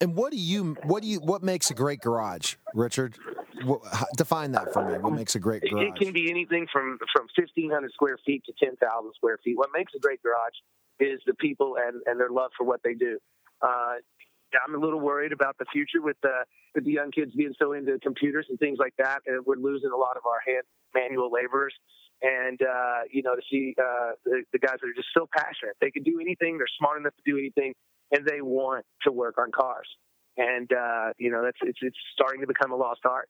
[0.00, 3.16] And what do you what do you what makes a great garage, Richard?
[3.64, 3.82] What,
[4.16, 4.98] define that for me.
[4.98, 5.86] What makes a great garage?
[5.88, 8.78] It can be anything from from 1,500 square feet to 10,000
[9.14, 9.56] square feet.
[9.56, 10.54] What makes a great garage
[11.00, 13.18] is the people and and their love for what they do.
[13.62, 13.94] Uh,
[14.66, 17.72] I'm a little worried about the future with the with the young kids being so
[17.72, 20.64] into computers and things like that, and we're losing a lot of our hand
[20.94, 21.74] manual laborers.
[22.22, 25.76] And uh, you know, to see uh, the, the guys that are just so passionate,
[25.80, 26.58] they can do anything.
[26.58, 27.74] They're smart enough to do anything,
[28.14, 29.88] and they want to work on cars.
[30.36, 33.28] And uh, you know, that's it's it's starting to become a lost art.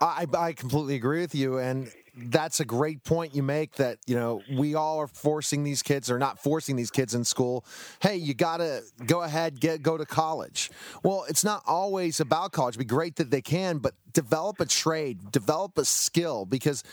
[0.00, 3.74] I, I completely agree with you, and that's a great point you make.
[3.74, 7.24] That you know we all are forcing these kids, or not forcing these kids in
[7.24, 7.64] school.
[8.00, 10.70] Hey, you got to go ahead, get go to college.
[11.02, 12.76] Well, it's not always about college.
[12.76, 16.84] It'd be great that they can, but develop a trade, develop a skill, because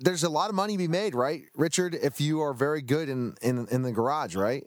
[0.00, 1.94] there's a lot of money to be made, right, Richard?
[1.94, 4.64] If you are very good in in, in the garage, right?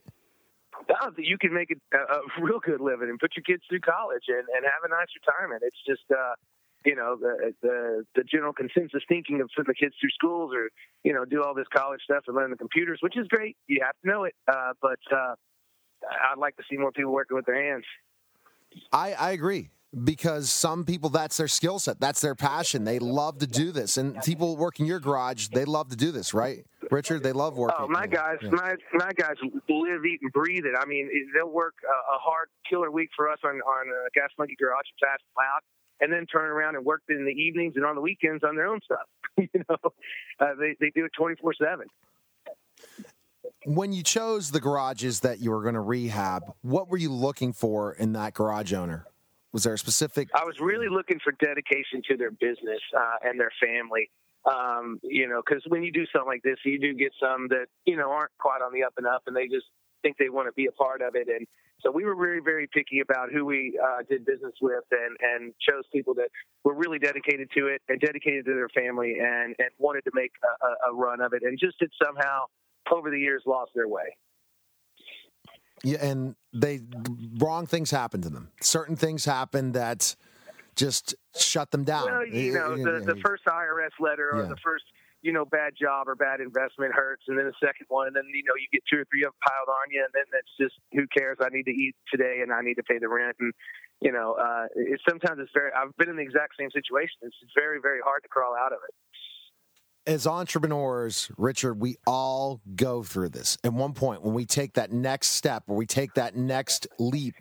[1.17, 4.45] You can make a, a real good living and put your kids through college and,
[4.55, 5.63] and have a nice retirement.
[5.65, 6.33] It's just, uh,
[6.85, 10.69] you know the the the general consensus thinking of putting the kids through schools or
[11.03, 13.55] you know do all this college stuff and learn the computers, which is great.
[13.67, 15.35] You have to know it, uh, but uh,
[16.09, 17.85] I'd like to see more people working with their hands.
[18.91, 19.69] I, I agree
[20.03, 22.83] because some people that's their skill set, that's their passion.
[22.83, 26.33] They love to do this, and people working your garage, they love to do this,
[26.33, 26.65] right?
[26.91, 27.77] Richard, they love working.
[27.79, 28.49] Oh, my guys, yeah.
[28.49, 29.35] my my guys
[29.69, 30.75] live, eat, and breathe it.
[30.77, 34.29] I mean, they'll work a, a hard killer week for us on on uh, Gas
[34.37, 35.61] Monkey Garage Fast Loud
[36.01, 38.67] and then turn around and work in the evenings and on the weekends on their
[38.67, 39.07] own stuff.
[39.37, 39.77] you know,
[40.39, 41.87] uh, they they do it twenty four seven.
[43.65, 47.53] When you chose the garages that you were going to rehab, what were you looking
[47.53, 49.05] for in that garage owner?
[49.53, 50.29] Was there a specific?
[50.33, 54.09] I was really looking for dedication to their business uh, and their family.
[54.49, 57.67] Um, you know, because when you do something like this, you do get some that
[57.85, 59.67] you know aren't quite on the up and up, and they just
[60.01, 61.27] think they want to be a part of it.
[61.27, 61.45] And
[61.81, 65.53] so we were very, very picky about who we uh, did business with and, and
[65.67, 66.29] chose people that
[66.63, 70.31] were really dedicated to it and dedicated to their family and, and wanted to make
[70.43, 72.45] a, a run of it and just had somehow
[72.91, 74.15] over the years lost their way.
[75.83, 76.81] Yeah, and they
[77.37, 78.51] wrong things happened to them.
[78.61, 80.15] Certain things happened that
[80.75, 82.05] just shut them down.
[82.05, 84.49] Well, you know, the, the first IRS letter or yeah.
[84.49, 84.85] the first
[85.21, 88.23] you know, bad job or bad investment hurts, and then the second one, and then
[88.33, 90.53] you know you get two or three of them piled on you, and then it's
[90.59, 91.37] just who cares?
[91.41, 93.53] I need to eat today, and I need to pay the rent, and
[94.01, 95.71] you know, uh, it's sometimes it's very.
[95.73, 97.21] I've been in the exact same situation.
[97.21, 98.95] It's very very hard to crawl out of it.
[100.11, 103.59] As entrepreneurs, Richard, we all go through this.
[103.63, 107.35] At one point, when we take that next step or we take that next leap,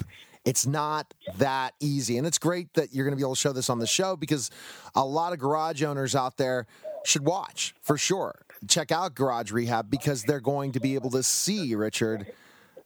[0.45, 2.19] it's not that easy.
[2.19, 4.17] And it's great that you're going to be able to show this on the show
[4.17, 4.51] because
[4.95, 6.67] a lot of garage owners out there
[7.05, 8.35] should watch for sure.
[8.69, 12.27] Check out Garage Rehab because they're going to be able to see, Richard,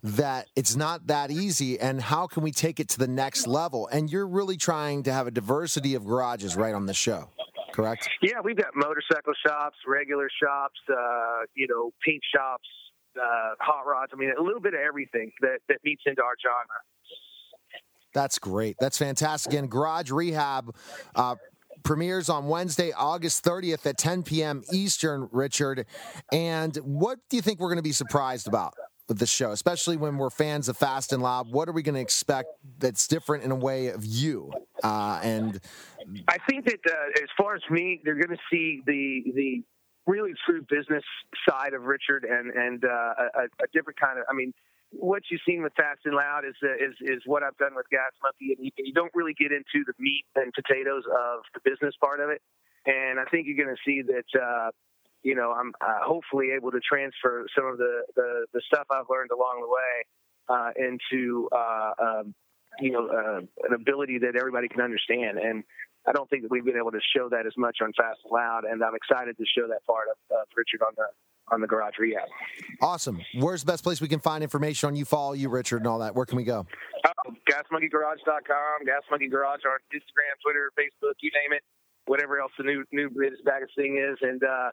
[0.03, 3.89] that it's not that easy and how can we take it to the next level?
[3.89, 7.31] And you're really trying to have a diversity of garages right on the show,
[7.73, 8.09] correct?
[8.23, 12.69] Yeah, we've got motorcycle shops, regular shops, uh, you know, paint shops,
[13.17, 14.13] uh, hot rods.
[14.15, 16.81] I mean, a little bit of everything that, that meets into our genre.
[18.15, 18.77] That's great.
[18.81, 19.53] That's fantastic.
[19.55, 20.75] And Garage Rehab
[21.15, 21.35] uh,
[21.83, 24.63] premieres on Wednesday, August 30th at 10 p.m.
[24.73, 25.87] Eastern, Richard.
[26.33, 28.75] And what do you think we're going to be surprised about?
[29.09, 31.51] with the show, especially when we're fans of Fast and Loud.
[31.51, 32.49] What are we going to expect
[32.79, 34.51] that's different in a way of you?
[34.83, 35.61] Uh, and
[36.29, 39.63] I think that uh, as far as me, they're going to see the the
[40.07, 41.05] really true business
[41.49, 44.25] side of Richard and and uh, a, a, different kind of.
[44.31, 44.53] I mean,
[44.99, 47.89] what you've seen with Fast and Loud is uh, is is what I've done with
[47.91, 51.61] Gas Monkey, and you, you, don't really get into the meat and potatoes of the
[51.65, 52.41] business part of it.
[52.87, 54.29] And I think you're going to see that.
[54.41, 54.71] Uh,
[55.25, 59.09] you know, I'm uh, hopefully able to transfer some of the, the, the stuff I've
[59.09, 60.05] learned along the way
[60.53, 62.35] uh, into, uh, um,
[62.79, 65.39] you know, uh, an ability that everybody can understand.
[65.39, 65.65] And
[66.07, 68.33] I don't think that we've been able to show that as much on Fast and
[68.33, 71.09] Loud, and I'm excited to show that part of Richard on the
[71.49, 72.29] on the garage rehab.
[72.81, 73.21] Awesome.
[73.39, 75.99] Where's the best place we can find information on you, follow you, Richard, and all
[75.99, 76.15] that?
[76.15, 76.67] Where can we go?
[77.05, 81.63] Uh, GasMonkeyGarage.com, Gas Monkey Garage on Instagram, Twitter, Facebook, you name it.
[82.07, 84.71] Whatever else the new new latest bag of thing is, and uh,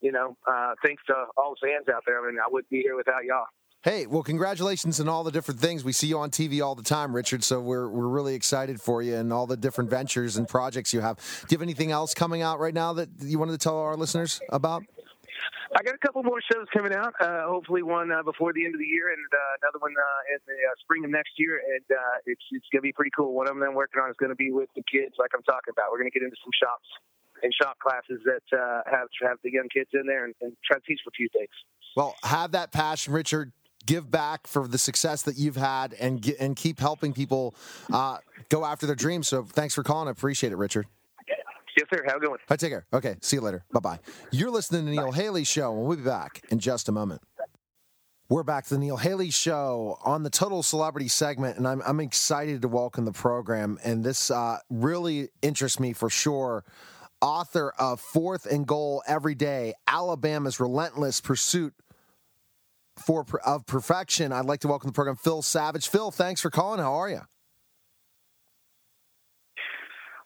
[0.00, 2.20] you know, uh, thanks to all the fans out there.
[2.20, 3.46] I mean, I wouldn't be here without y'all.
[3.82, 5.82] Hey, well, congratulations on all the different things.
[5.82, 7.42] We see you on TV all the time, Richard.
[7.42, 11.00] So we're we're really excited for you and all the different ventures and projects you
[11.00, 11.16] have.
[11.16, 13.96] Do you have anything else coming out right now that you wanted to tell our
[13.96, 14.84] listeners about?
[15.72, 17.14] I got a couple more shows coming out.
[17.18, 20.34] Uh, hopefully, one uh, before the end of the year, and uh, another one uh,
[20.34, 21.60] in the uh, spring of next year.
[21.64, 23.32] And uh, it's it's to be pretty cool.
[23.32, 25.72] One of them I'm working on is to be with the kids, like I'm talking
[25.72, 25.90] about.
[25.90, 26.88] We're to get into some shops
[27.42, 28.44] and shop classes that
[28.86, 31.28] have have the young kids in there and, and try to teach them a few
[31.32, 31.52] things.
[31.96, 33.52] Well, have that passion, Richard.
[33.84, 37.54] Give back for the success that you've had, and and keep helping people
[37.88, 39.26] go after their dreams.
[39.26, 40.06] So, thanks for calling.
[40.06, 40.86] I appreciate it, Richard.
[41.76, 42.04] Yes, sir.
[42.06, 42.38] Have a good one.
[42.48, 42.86] I take care.
[42.92, 43.16] Okay.
[43.22, 43.64] See you later.
[43.72, 43.98] Bye bye.
[44.30, 45.16] You're listening to the Neil Bye.
[45.16, 47.22] Haley Show, and we'll be back in just a moment.
[48.28, 52.00] We're back to the Neil Haley Show on the Total Celebrity segment, and I'm, I'm
[52.00, 53.78] excited to welcome the program.
[53.84, 56.64] And this uh, really interests me for sure.
[57.20, 61.74] Author of Fourth and Goal Every Day, Alabama's Relentless Pursuit
[63.04, 64.32] for of Perfection.
[64.32, 65.88] I'd like to welcome the program Phil Savage.
[65.88, 66.80] Phil, thanks for calling.
[66.80, 67.20] How are you?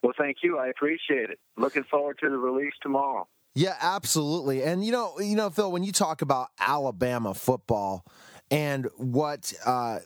[0.06, 0.56] Well, thank you.
[0.56, 1.40] I appreciate it.
[1.56, 3.26] Looking forward to the release tomorrow.
[3.56, 4.62] Yeah, absolutely.
[4.62, 8.04] And you know, you know, Phil, when you talk about Alabama football
[8.48, 9.98] and what uh,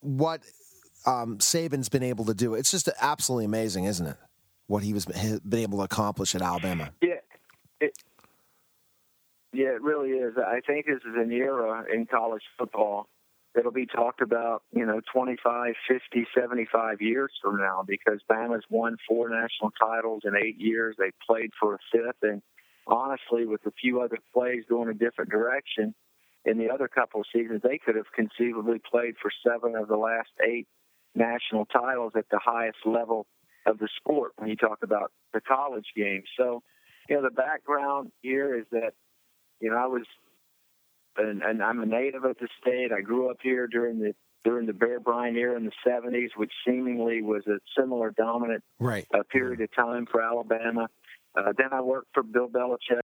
[0.00, 0.42] what
[1.06, 4.16] um, Saban's been able to do, it's just absolutely amazing, isn't it?
[4.66, 6.92] What he was been able to accomplish at Alabama.
[7.00, 7.14] Yeah,
[7.80, 7.96] it,
[9.54, 10.34] yeah, it really is.
[10.36, 13.08] I think this is an era in college football
[13.54, 18.96] that'll be talked about, you know, 25, 50, 75 years from now because Bama's won
[19.08, 20.96] four national titles in eight years.
[20.98, 22.22] They played for a fifth.
[22.22, 22.42] And
[22.86, 25.94] honestly, with a few other plays going a different direction
[26.44, 29.96] in the other couple of seasons, they could have conceivably played for seven of the
[29.96, 30.66] last eight
[31.14, 33.26] national titles at the highest level
[33.66, 36.22] of the sport when you talk about the college game.
[36.36, 36.62] So,
[37.08, 38.92] you know, the background here is that,
[39.60, 40.02] you know, I was
[41.16, 42.92] and, and I'm a native of the state.
[42.92, 46.52] I grew up here during the during the Bear Bryant era in the 70s, which
[46.66, 49.06] seemingly was a similar dominant right.
[49.14, 50.88] uh, period of time for Alabama.
[51.34, 53.00] Uh, then I worked for Bill Belichick.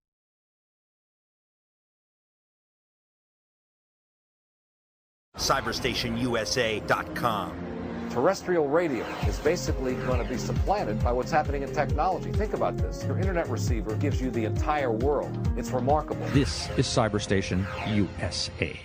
[5.35, 7.70] CyberstationUSA.com
[8.11, 12.31] terrestrial radio is basically going to be supplanted by what's happening in technology.
[12.31, 13.03] Think about this.
[13.05, 15.31] Your internet receiver gives you the entire world.
[15.57, 16.25] It's remarkable.
[16.27, 18.79] This is Cyberstation USA.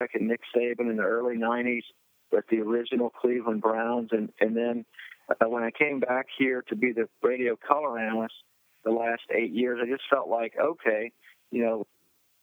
[0.00, 1.82] Back in Nick Saban in the early 90s
[2.32, 4.08] with the original Cleveland Browns.
[4.12, 4.86] And, and then
[5.28, 8.34] uh, when I came back here to be the radio color analyst
[8.84, 11.12] the last eight years, I just felt like, okay,
[11.50, 11.86] you know,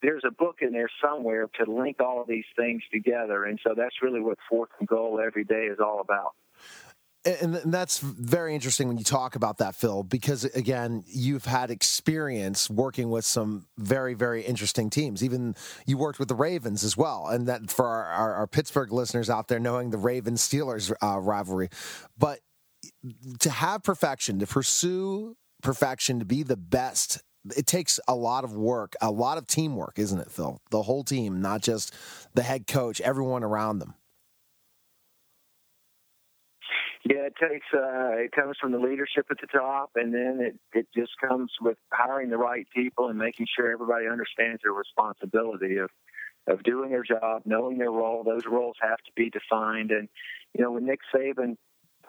[0.01, 3.45] there's a book in there somewhere to link all these things together.
[3.45, 6.33] And so that's really what Fourth and Goal every day is all about.
[7.25, 12.69] And that's very interesting when you talk about that, Phil, because again, you've had experience
[12.69, 15.23] working with some very, very interesting teams.
[15.23, 15.55] Even
[15.87, 17.27] you worked with the Ravens as well.
[17.27, 21.19] And that for our, our, our Pittsburgh listeners out there, knowing the Ravens Steelers uh,
[21.19, 21.69] rivalry.
[22.15, 22.41] But
[23.39, 27.23] to have perfection, to pursue perfection, to be the best
[27.55, 30.61] it takes a lot of work, a lot of teamwork, isn't it, Phil?
[30.71, 31.93] The whole team, not just
[32.33, 33.95] the head coach, everyone around them.
[37.07, 40.55] Yeah, it takes uh, it comes from the leadership at the top, and then it
[40.73, 45.77] it just comes with hiring the right people and making sure everybody understands their responsibility
[45.77, 45.91] of
[46.47, 48.23] of doing their job, knowing their role.
[48.23, 50.09] Those roles have to be defined, and
[50.55, 51.57] you know when Nick Saban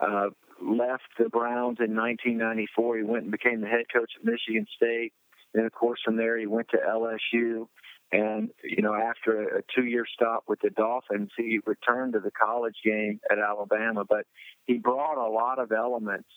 [0.01, 0.29] uh,
[0.61, 5.13] left the Browns in 1994, he went and became the head coach of Michigan State.
[5.53, 7.67] Then, of course, from there he went to LSU.
[8.11, 12.31] And, you know, after a two year stop with the Dolphins, he returned to the
[12.31, 14.05] college game at Alabama.
[14.07, 14.25] But
[14.65, 16.29] he brought a lot of elements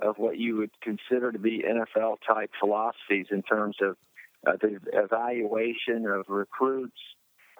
[0.00, 3.96] of what you would consider to be NFL type philosophies in terms of
[4.44, 6.98] uh, the evaluation of recruits,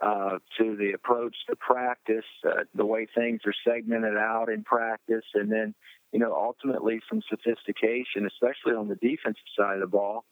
[0.03, 5.25] uh, to the approach to practice, uh, the way things are segmented out in practice,
[5.35, 5.75] and then,
[6.13, 10.25] you know, ultimately some sophistication, especially on the defensive side of the ball,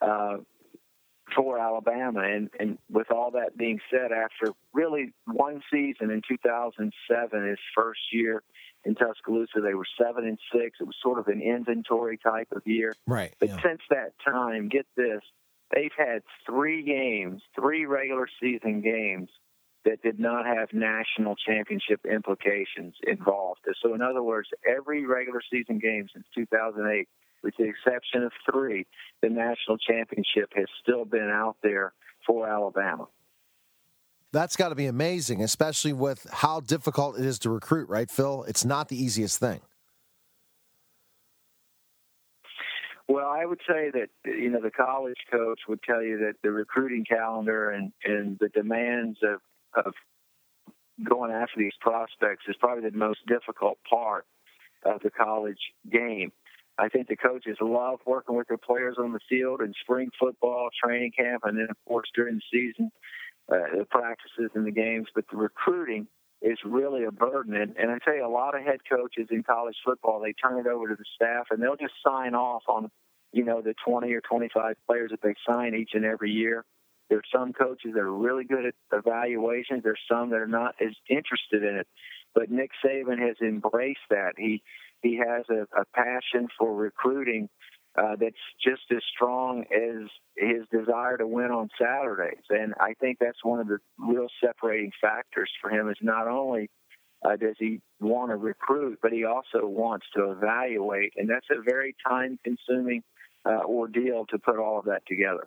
[0.00, 0.38] uh,
[1.34, 2.20] for Alabama.
[2.20, 8.00] And, and with all that being said, after really one season in 2007, his first
[8.12, 8.42] year
[8.84, 10.78] in Tuscaloosa, they were seven and six.
[10.80, 12.94] It was sort of an inventory type of year.
[13.06, 13.34] Right.
[13.40, 13.62] But yeah.
[13.62, 15.22] since that time, get this,
[15.74, 19.30] they've had three games, three regular season games
[19.84, 23.60] that did not have national championship implications involved.
[23.82, 27.08] So, in other words, every regular season game since 2008
[27.44, 28.86] with the exception of three,
[29.22, 31.92] the national championship has still been out there
[32.26, 33.06] for Alabama.
[34.32, 38.44] That's got to be amazing, especially with how difficult it is to recruit, right, Phil?
[38.48, 39.60] It's not the easiest thing.
[43.06, 46.50] Well, I would say that you know the college coach would tell you that the
[46.50, 49.40] recruiting calendar and and the demands of
[49.84, 49.92] of
[51.02, 54.24] going after these prospects is probably the most difficult part
[54.84, 55.58] of the college
[55.90, 56.32] game.
[56.78, 60.70] I think the coaches love working with their players on the field in spring football,
[60.82, 62.90] training camp, and then of course during the season,
[63.48, 65.08] uh, the practices and the games.
[65.14, 66.08] But the recruiting
[66.42, 67.54] is really a burden.
[67.54, 70.58] And, and I tell you, a lot of head coaches in college football, they turn
[70.58, 72.90] it over to the staff and they'll just sign off on,
[73.32, 76.64] you know, the 20 or 25 players that they sign each and every year.
[77.08, 79.82] There's some coaches that are really good at evaluations.
[79.82, 81.86] There's some that are not as interested in it.
[82.34, 84.32] But Nick Saban has embraced that.
[84.36, 84.62] He
[85.04, 87.48] he has a, a passion for recruiting
[87.96, 92.42] uh, that's just as strong as his desire to win on Saturdays.
[92.50, 96.70] And I think that's one of the real separating factors for him is not only
[97.24, 101.12] uh, does he want to recruit, but he also wants to evaluate.
[101.16, 103.02] And that's a very time consuming
[103.46, 105.46] uh, ordeal to put all of that together.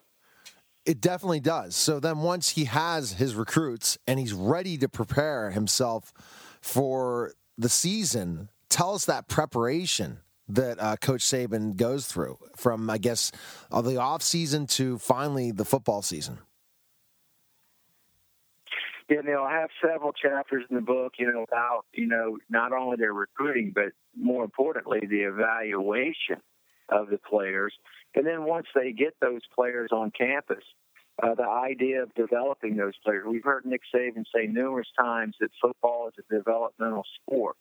[0.85, 1.75] It definitely does.
[1.75, 6.13] So then once he has his recruits and he's ready to prepare himself
[6.61, 12.99] for the season, tell us that preparation that uh, Coach Saban goes through from, I
[12.99, 13.31] guess,
[13.71, 16.37] uh, the off season to finally the football season.
[19.09, 22.71] Yeah, Neil, I have several chapters in the book, you know, about, you know, not
[22.71, 26.41] only their recruiting, but more importantly, the evaluation
[26.89, 27.73] of the players.
[28.13, 30.63] And then once they get those players on campus,
[31.23, 33.25] uh, the idea of developing those players.
[33.27, 37.55] We've heard Nick Saban say numerous times that football is a developmental sport.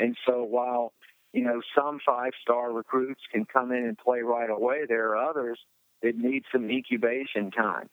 [0.00, 0.92] And so while
[1.32, 4.80] you know, some five star recruits can come in and play right away.
[4.88, 5.58] There are others
[6.02, 7.88] that need some incubation time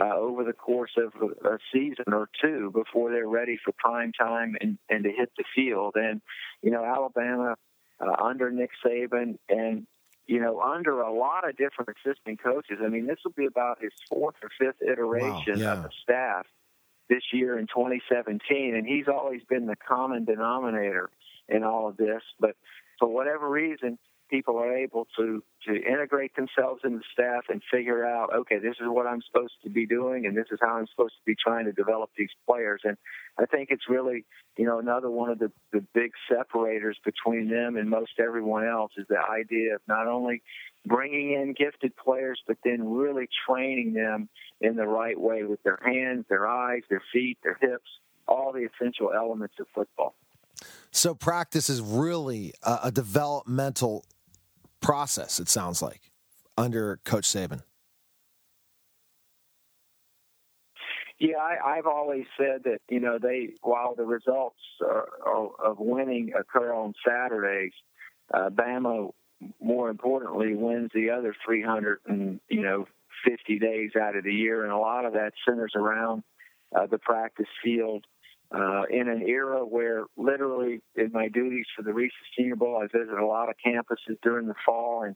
[0.00, 4.56] uh, over the course of a, season or two before they're ready for prime time
[4.60, 5.94] and, and to hit the field.
[5.94, 6.20] And,
[6.62, 7.56] you know, Alabama
[8.00, 9.86] uh, under Nick Saban and,
[10.26, 12.78] you know, under a lot of different assistant coaches.
[12.84, 15.72] I mean, this will be about his fourth or fifth iteration wow, yeah.
[15.74, 16.46] of the staff
[17.08, 21.10] this year in 2017, and he's always been the common denominator
[21.50, 22.22] in all of this.
[22.38, 22.56] But
[22.98, 23.98] for whatever reason,
[24.30, 28.76] people are able to to integrate themselves in the staff and figure out, okay, this
[28.80, 31.34] is what I'm supposed to be doing, and this is how I'm supposed to be
[31.34, 32.80] trying to develop these players.
[32.84, 32.96] And
[33.38, 34.24] I think it's really,
[34.56, 38.92] you know, another one of the the big separators between them and most everyone else
[38.96, 40.42] is the idea of not only
[40.86, 44.28] bringing in gifted players, but then really training them
[44.60, 47.90] in the right way with their hands, their eyes, their feet, their hips,
[48.26, 50.14] all the essential elements of football.
[50.92, 54.04] So practice is really a, a developmental
[54.80, 55.38] process.
[55.38, 56.10] It sounds like
[56.56, 57.62] under Coach Saban.
[61.18, 65.78] Yeah, I, I've always said that you know they while the results are, are, of
[65.78, 67.72] winning occur on Saturdays,
[68.32, 69.12] uh, Bama
[69.60, 72.86] more importantly wins the other 300 and you know
[73.26, 76.22] 50 days out of the year, and a lot of that centers around
[76.74, 78.06] uh, the practice field
[78.52, 82.86] uh, in an era where literally in my duties for the Reese's Senior Bowl, I
[82.86, 85.14] visit a lot of campuses during the fall, and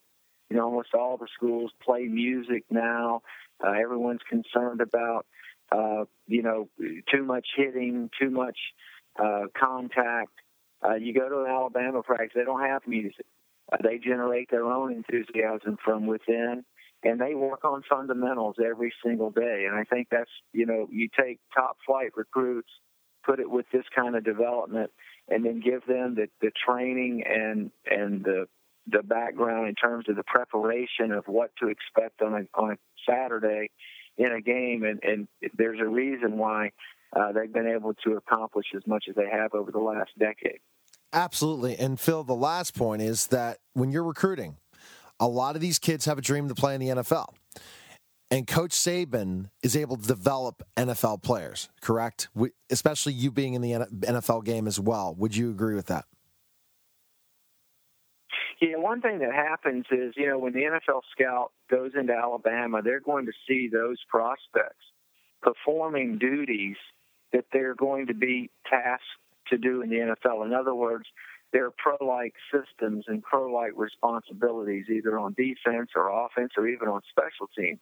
[0.51, 3.23] you know almost all the schools play music now.
[3.65, 5.27] Uh, everyone's concerned about
[5.73, 6.69] uh, you know
[7.13, 8.59] too much hitting, too much
[9.19, 10.33] uh, contact.
[10.87, 13.27] Uh, you go to an Alabama practice, they don't have music.
[13.73, 16.65] Uh, they generate their own enthusiasm from within
[17.05, 19.67] and they work on fundamentals every single day.
[19.69, 22.71] And I think that's, you know, you take top flight recruits
[23.25, 24.91] put it with this kind of development,
[25.29, 28.47] and then give them the, the training and and the
[28.87, 32.77] the background in terms of the preparation of what to expect on a on a
[33.09, 33.71] Saturday
[34.17, 36.71] in a game, and and there's a reason why
[37.15, 40.61] uh, they've been able to accomplish as much as they have over the last decade.
[41.13, 44.57] Absolutely, and Phil, the last point is that when you're recruiting,
[45.21, 47.29] a lot of these kids have a dream to play in the NFL.
[48.31, 52.29] And Coach Saban is able to develop NFL players, correct?
[52.71, 55.15] Especially you being in the NFL game as well.
[55.17, 56.07] Would you agree with that?
[58.61, 62.83] Yeah, one thing that happens is, you know, when the NFL scout goes into Alabama,
[62.83, 64.85] they're going to see those prospects
[65.43, 66.77] performing duties
[67.33, 69.05] that they're going to be tasked
[69.49, 70.47] to do in the NFL.
[70.47, 71.05] In other words,
[71.53, 76.89] they're pro like systems and pro like responsibilities, either on defense or offense or even
[76.89, 77.81] on special teams.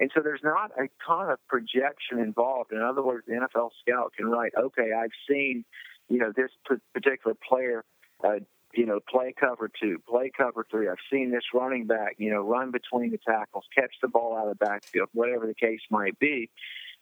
[0.00, 2.72] And so there's not a ton of projection involved.
[2.72, 5.64] In other words, the NFL scout can write, okay, I've seen,
[6.08, 6.50] you know, this
[6.94, 7.84] particular player,
[8.24, 8.40] uh,
[8.72, 10.88] you know, play cover two, play cover three.
[10.88, 14.48] I've seen this running back, you know, run between the tackles, catch the ball out
[14.48, 16.48] of the backfield, whatever the case might be.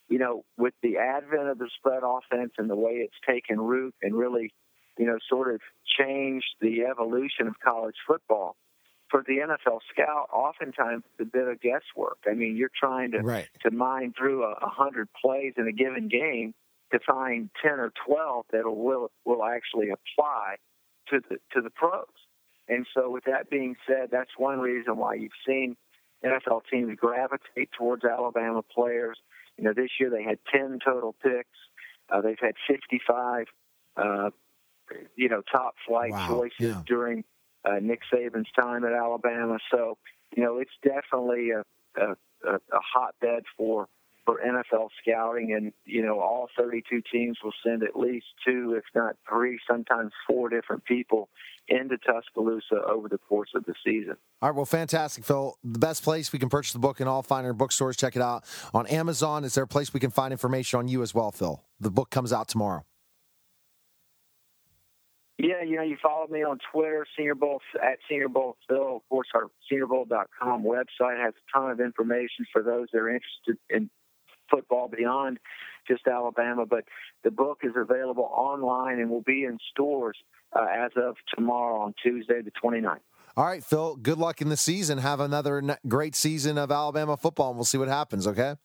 [0.09, 3.94] You know, with the advent of the spread offense and the way it's taken root
[4.03, 4.53] and really,
[4.99, 5.61] you know, sort of
[6.01, 8.57] changed the evolution of college football
[9.11, 12.18] for the NFL scout, oftentimes it's a bit of guesswork.
[12.26, 13.48] I mean, you're trying to right.
[13.62, 16.54] to mine through a, a hundred plays in a given game
[16.92, 20.56] to find ten or twelve that will will actually apply
[21.11, 22.06] to the to the pros.
[22.68, 25.76] And so, with that being said, that's one reason why you've seen
[26.24, 29.18] NFL teams gravitate towards Alabama players.
[29.56, 31.48] You know, this year they had 10 total picks.
[32.11, 33.46] Uh, they've had 55,
[33.96, 34.30] uh,
[35.16, 36.82] you know, top flight Wow, choices yeah.
[36.86, 37.24] during
[37.68, 39.58] uh, Nick Saban's time at Alabama.
[39.70, 39.98] So,
[40.36, 41.62] you know, it's definitely a,
[42.00, 42.14] a,
[42.46, 43.88] a, hotbed for
[44.24, 48.84] for NFL scouting, and you know, all 32 teams will send at least two, if
[48.94, 51.30] not three, sometimes four different people
[51.66, 54.16] into Tuscaloosa over the course of the season.
[54.42, 55.56] All right, well, fantastic, Phil.
[55.64, 57.96] The best place we can purchase the book in all finer bookstores.
[57.96, 58.44] Check it out
[58.74, 59.44] on Amazon.
[59.44, 61.64] Is there a place we can find information on you as well, Phil?
[61.80, 62.84] The book comes out tomorrow.
[65.39, 68.97] Yeah, you know, you follow me on Twitter, Senior Bowl at Senior Bowl Phil.
[68.97, 73.57] Of course, our SeniorBowl.com website has a ton of information for those that are interested
[73.70, 73.89] in
[74.51, 75.39] football beyond
[75.86, 76.66] just Alabama.
[76.66, 76.84] But
[77.22, 80.18] the book is available online and will be in stores
[80.59, 82.99] uh, as of tomorrow on Tuesday, the 29th.
[83.36, 84.99] All right, Phil, good luck in the season.
[84.99, 88.57] Have another great season of Alabama football, and we'll see what happens, okay?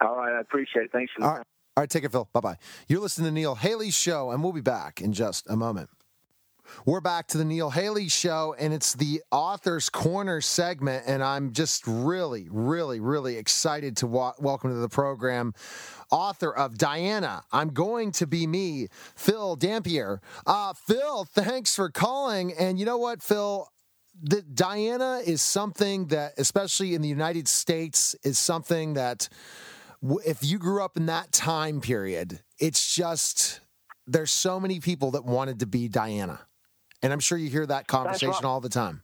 [0.00, 0.92] All right, I appreciate it.
[0.92, 1.38] Thanks for the All time.
[1.40, 1.46] right,
[1.76, 2.26] all right take it, Phil.
[2.32, 2.56] Bye bye.
[2.88, 5.90] You're listening to Neil Haley's show, and we'll be back in just a moment.
[6.84, 11.04] We're back to the Neil Haley show, and it's the Author's Corner segment.
[11.06, 15.52] And I'm just really, really, really excited to wa- welcome to the program
[16.10, 17.42] author of Diana.
[17.52, 20.20] I'm going to be me, Phil Dampier.
[20.46, 22.52] Uh, Phil, thanks for calling.
[22.52, 23.68] And you know what, Phil?
[24.22, 29.28] The Diana is something that, especially in the United States, is something that
[30.02, 33.60] if you grew up in that time period, it's just
[34.06, 36.40] there's so many people that wanted to be Diana.
[37.02, 38.44] And I'm sure you hear that conversation right.
[38.44, 39.02] all the time.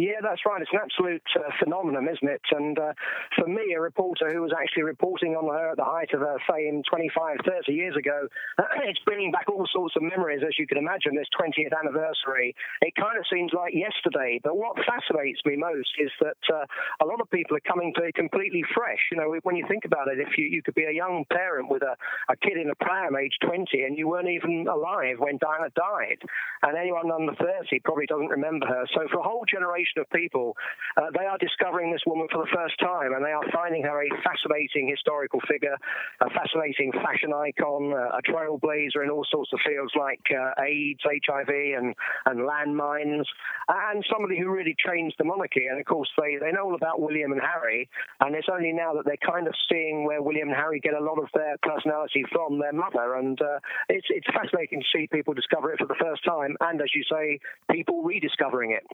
[0.00, 0.62] Yeah, that's right.
[0.64, 2.40] It's an absolute uh, phenomenon, isn't it?
[2.56, 2.96] And uh,
[3.36, 6.40] for me, a reporter who was actually reporting on her at the height of her
[6.48, 8.24] fame 25, 30 years ago,
[8.88, 12.56] it's bringing back all sorts of memories, as you can imagine, this 20th anniversary.
[12.80, 14.40] It kind of seems like yesterday.
[14.42, 16.64] But what fascinates me most is that uh,
[17.04, 19.04] a lot of people are coming to it completely fresh.
[19.12, 21.68] You know, when you think about it, if you, you could be a young parent
[21.68, 21.92] with a,
[22.32, 26.24] a kid in a pram age 20 and you weren't even alive when Diana died,
[26.64, 28.88] and anyone under 30 probably doesn't remember her.
[28.96, 30.56] So for a whole generation of people,
[30.96, 34.02] uh, they are discovering this woman for the first time, and they are finding her
[34.02, 35.76] a fascinating historical figure,
[36.20, 41.00] a fascinating fashion icon, uh, a trailblazer in all sorts of fields like uh, AIDS,
[41.04, 41.94] HIV, and,
[42.26, 43.24] and landmines,
[43.68, 45.66] and somebody who really changed the monarchy.
[45.66, 47.88] And of course, they, they know all about William and Harry,
[48.20, 51.02] and it's only now that they're kind of seeing where William and Harry get a
[51.02, 53.14] lot of their personality from their mother.
[53.16, 56.80] And uh, it's, it's fascinating to see people discover it for the first time, and
[56.80, 57.38] as you say,
[57.70, 58.84] people rediscovering it.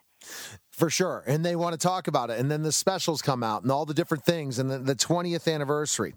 [0.77, 1.25] For sure.
[1.27, 2.39] And they want to talk about it.
[2.39, 5.53] And then the specials come out and all the different things and the, the 20th
[5.53, 6.15] anniversary.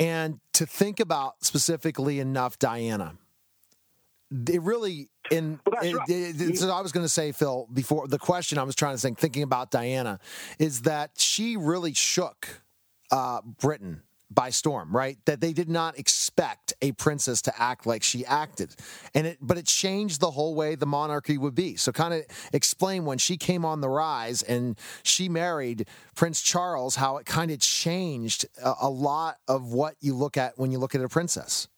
[0.00, 3.14] And to think about specifically enough Diana,
[4.48, 8.18] it really in it, it- it- so I was going to say Phil before the
[8.18, 10.18] question I was trying to think thinking about Diana
[10.58, 12.62] is that she really shook
[13.12, 15.18] uh, Britain by storm, right?
[15.24, 18.74] That they did not expect a princess to act like she acted,
[19.14, 21.76] and it but it changed the whole way the monarchy would be.
[21.76, 26.96] So, kind of explain when she came on the rise and she married Prince Charles,
[26.96, 30.78] how it kind of changed a, a lot of what you look at when you
[30.78, 31.68] look at a princess.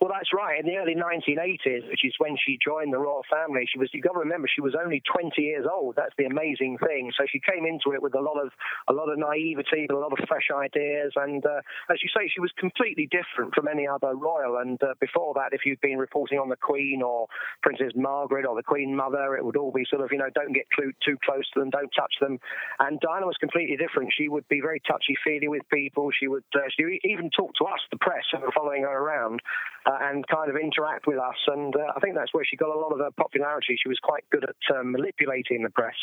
[0.00, 0.58] Well, that's right.
[0.58, 3.88] In the early 1980s, which is when she joined the royal family, she was.
[3.92, 5.94] you've got to remember, she was only 20 years old.
[5.96, 7.12] That's the amazing thing.
[7.16, 8.50] So she came into it with a lot of
[8.88, 11.12] a lot of naivety, but a lot of fresh ideas.
[11.14, 14.58] And uh, as you say, she was completely different from any other royal.
[14.58, 17.28] And uh, before that, if you'd been reporting on the Queen or
[17.62, 20.52] Princess Margaret or the Queen Mother, it would all be sort of you know don't
[20.52, 22.38] get too too close to them, don't touch them.
[22.80, 24.12] And Diana was completely different.
[24.12, 26.10] She would be very touchy feely with people.
[26.10, 29.40] She would uh, she even talk to us, the press, who were following her around
[29.86, 31.36] uh, and kind of interact with us.
[31.46, 33.76] And uh, I think that's where she got a lot of her popularity.
[33.80, 35.94] She was quite good at um, manipulating the press.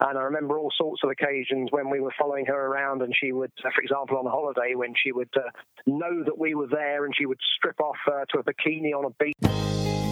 [0.00, 3.32] And I remember all sorts of occasions when we were following her around, and she
[3.32, 5.50] would, uh, for example, on a holiday, when she would uh,
[5.86, 9.04] know that we were there and she would strip off uh, to a bikini on
[9.04, 10.07] a beach.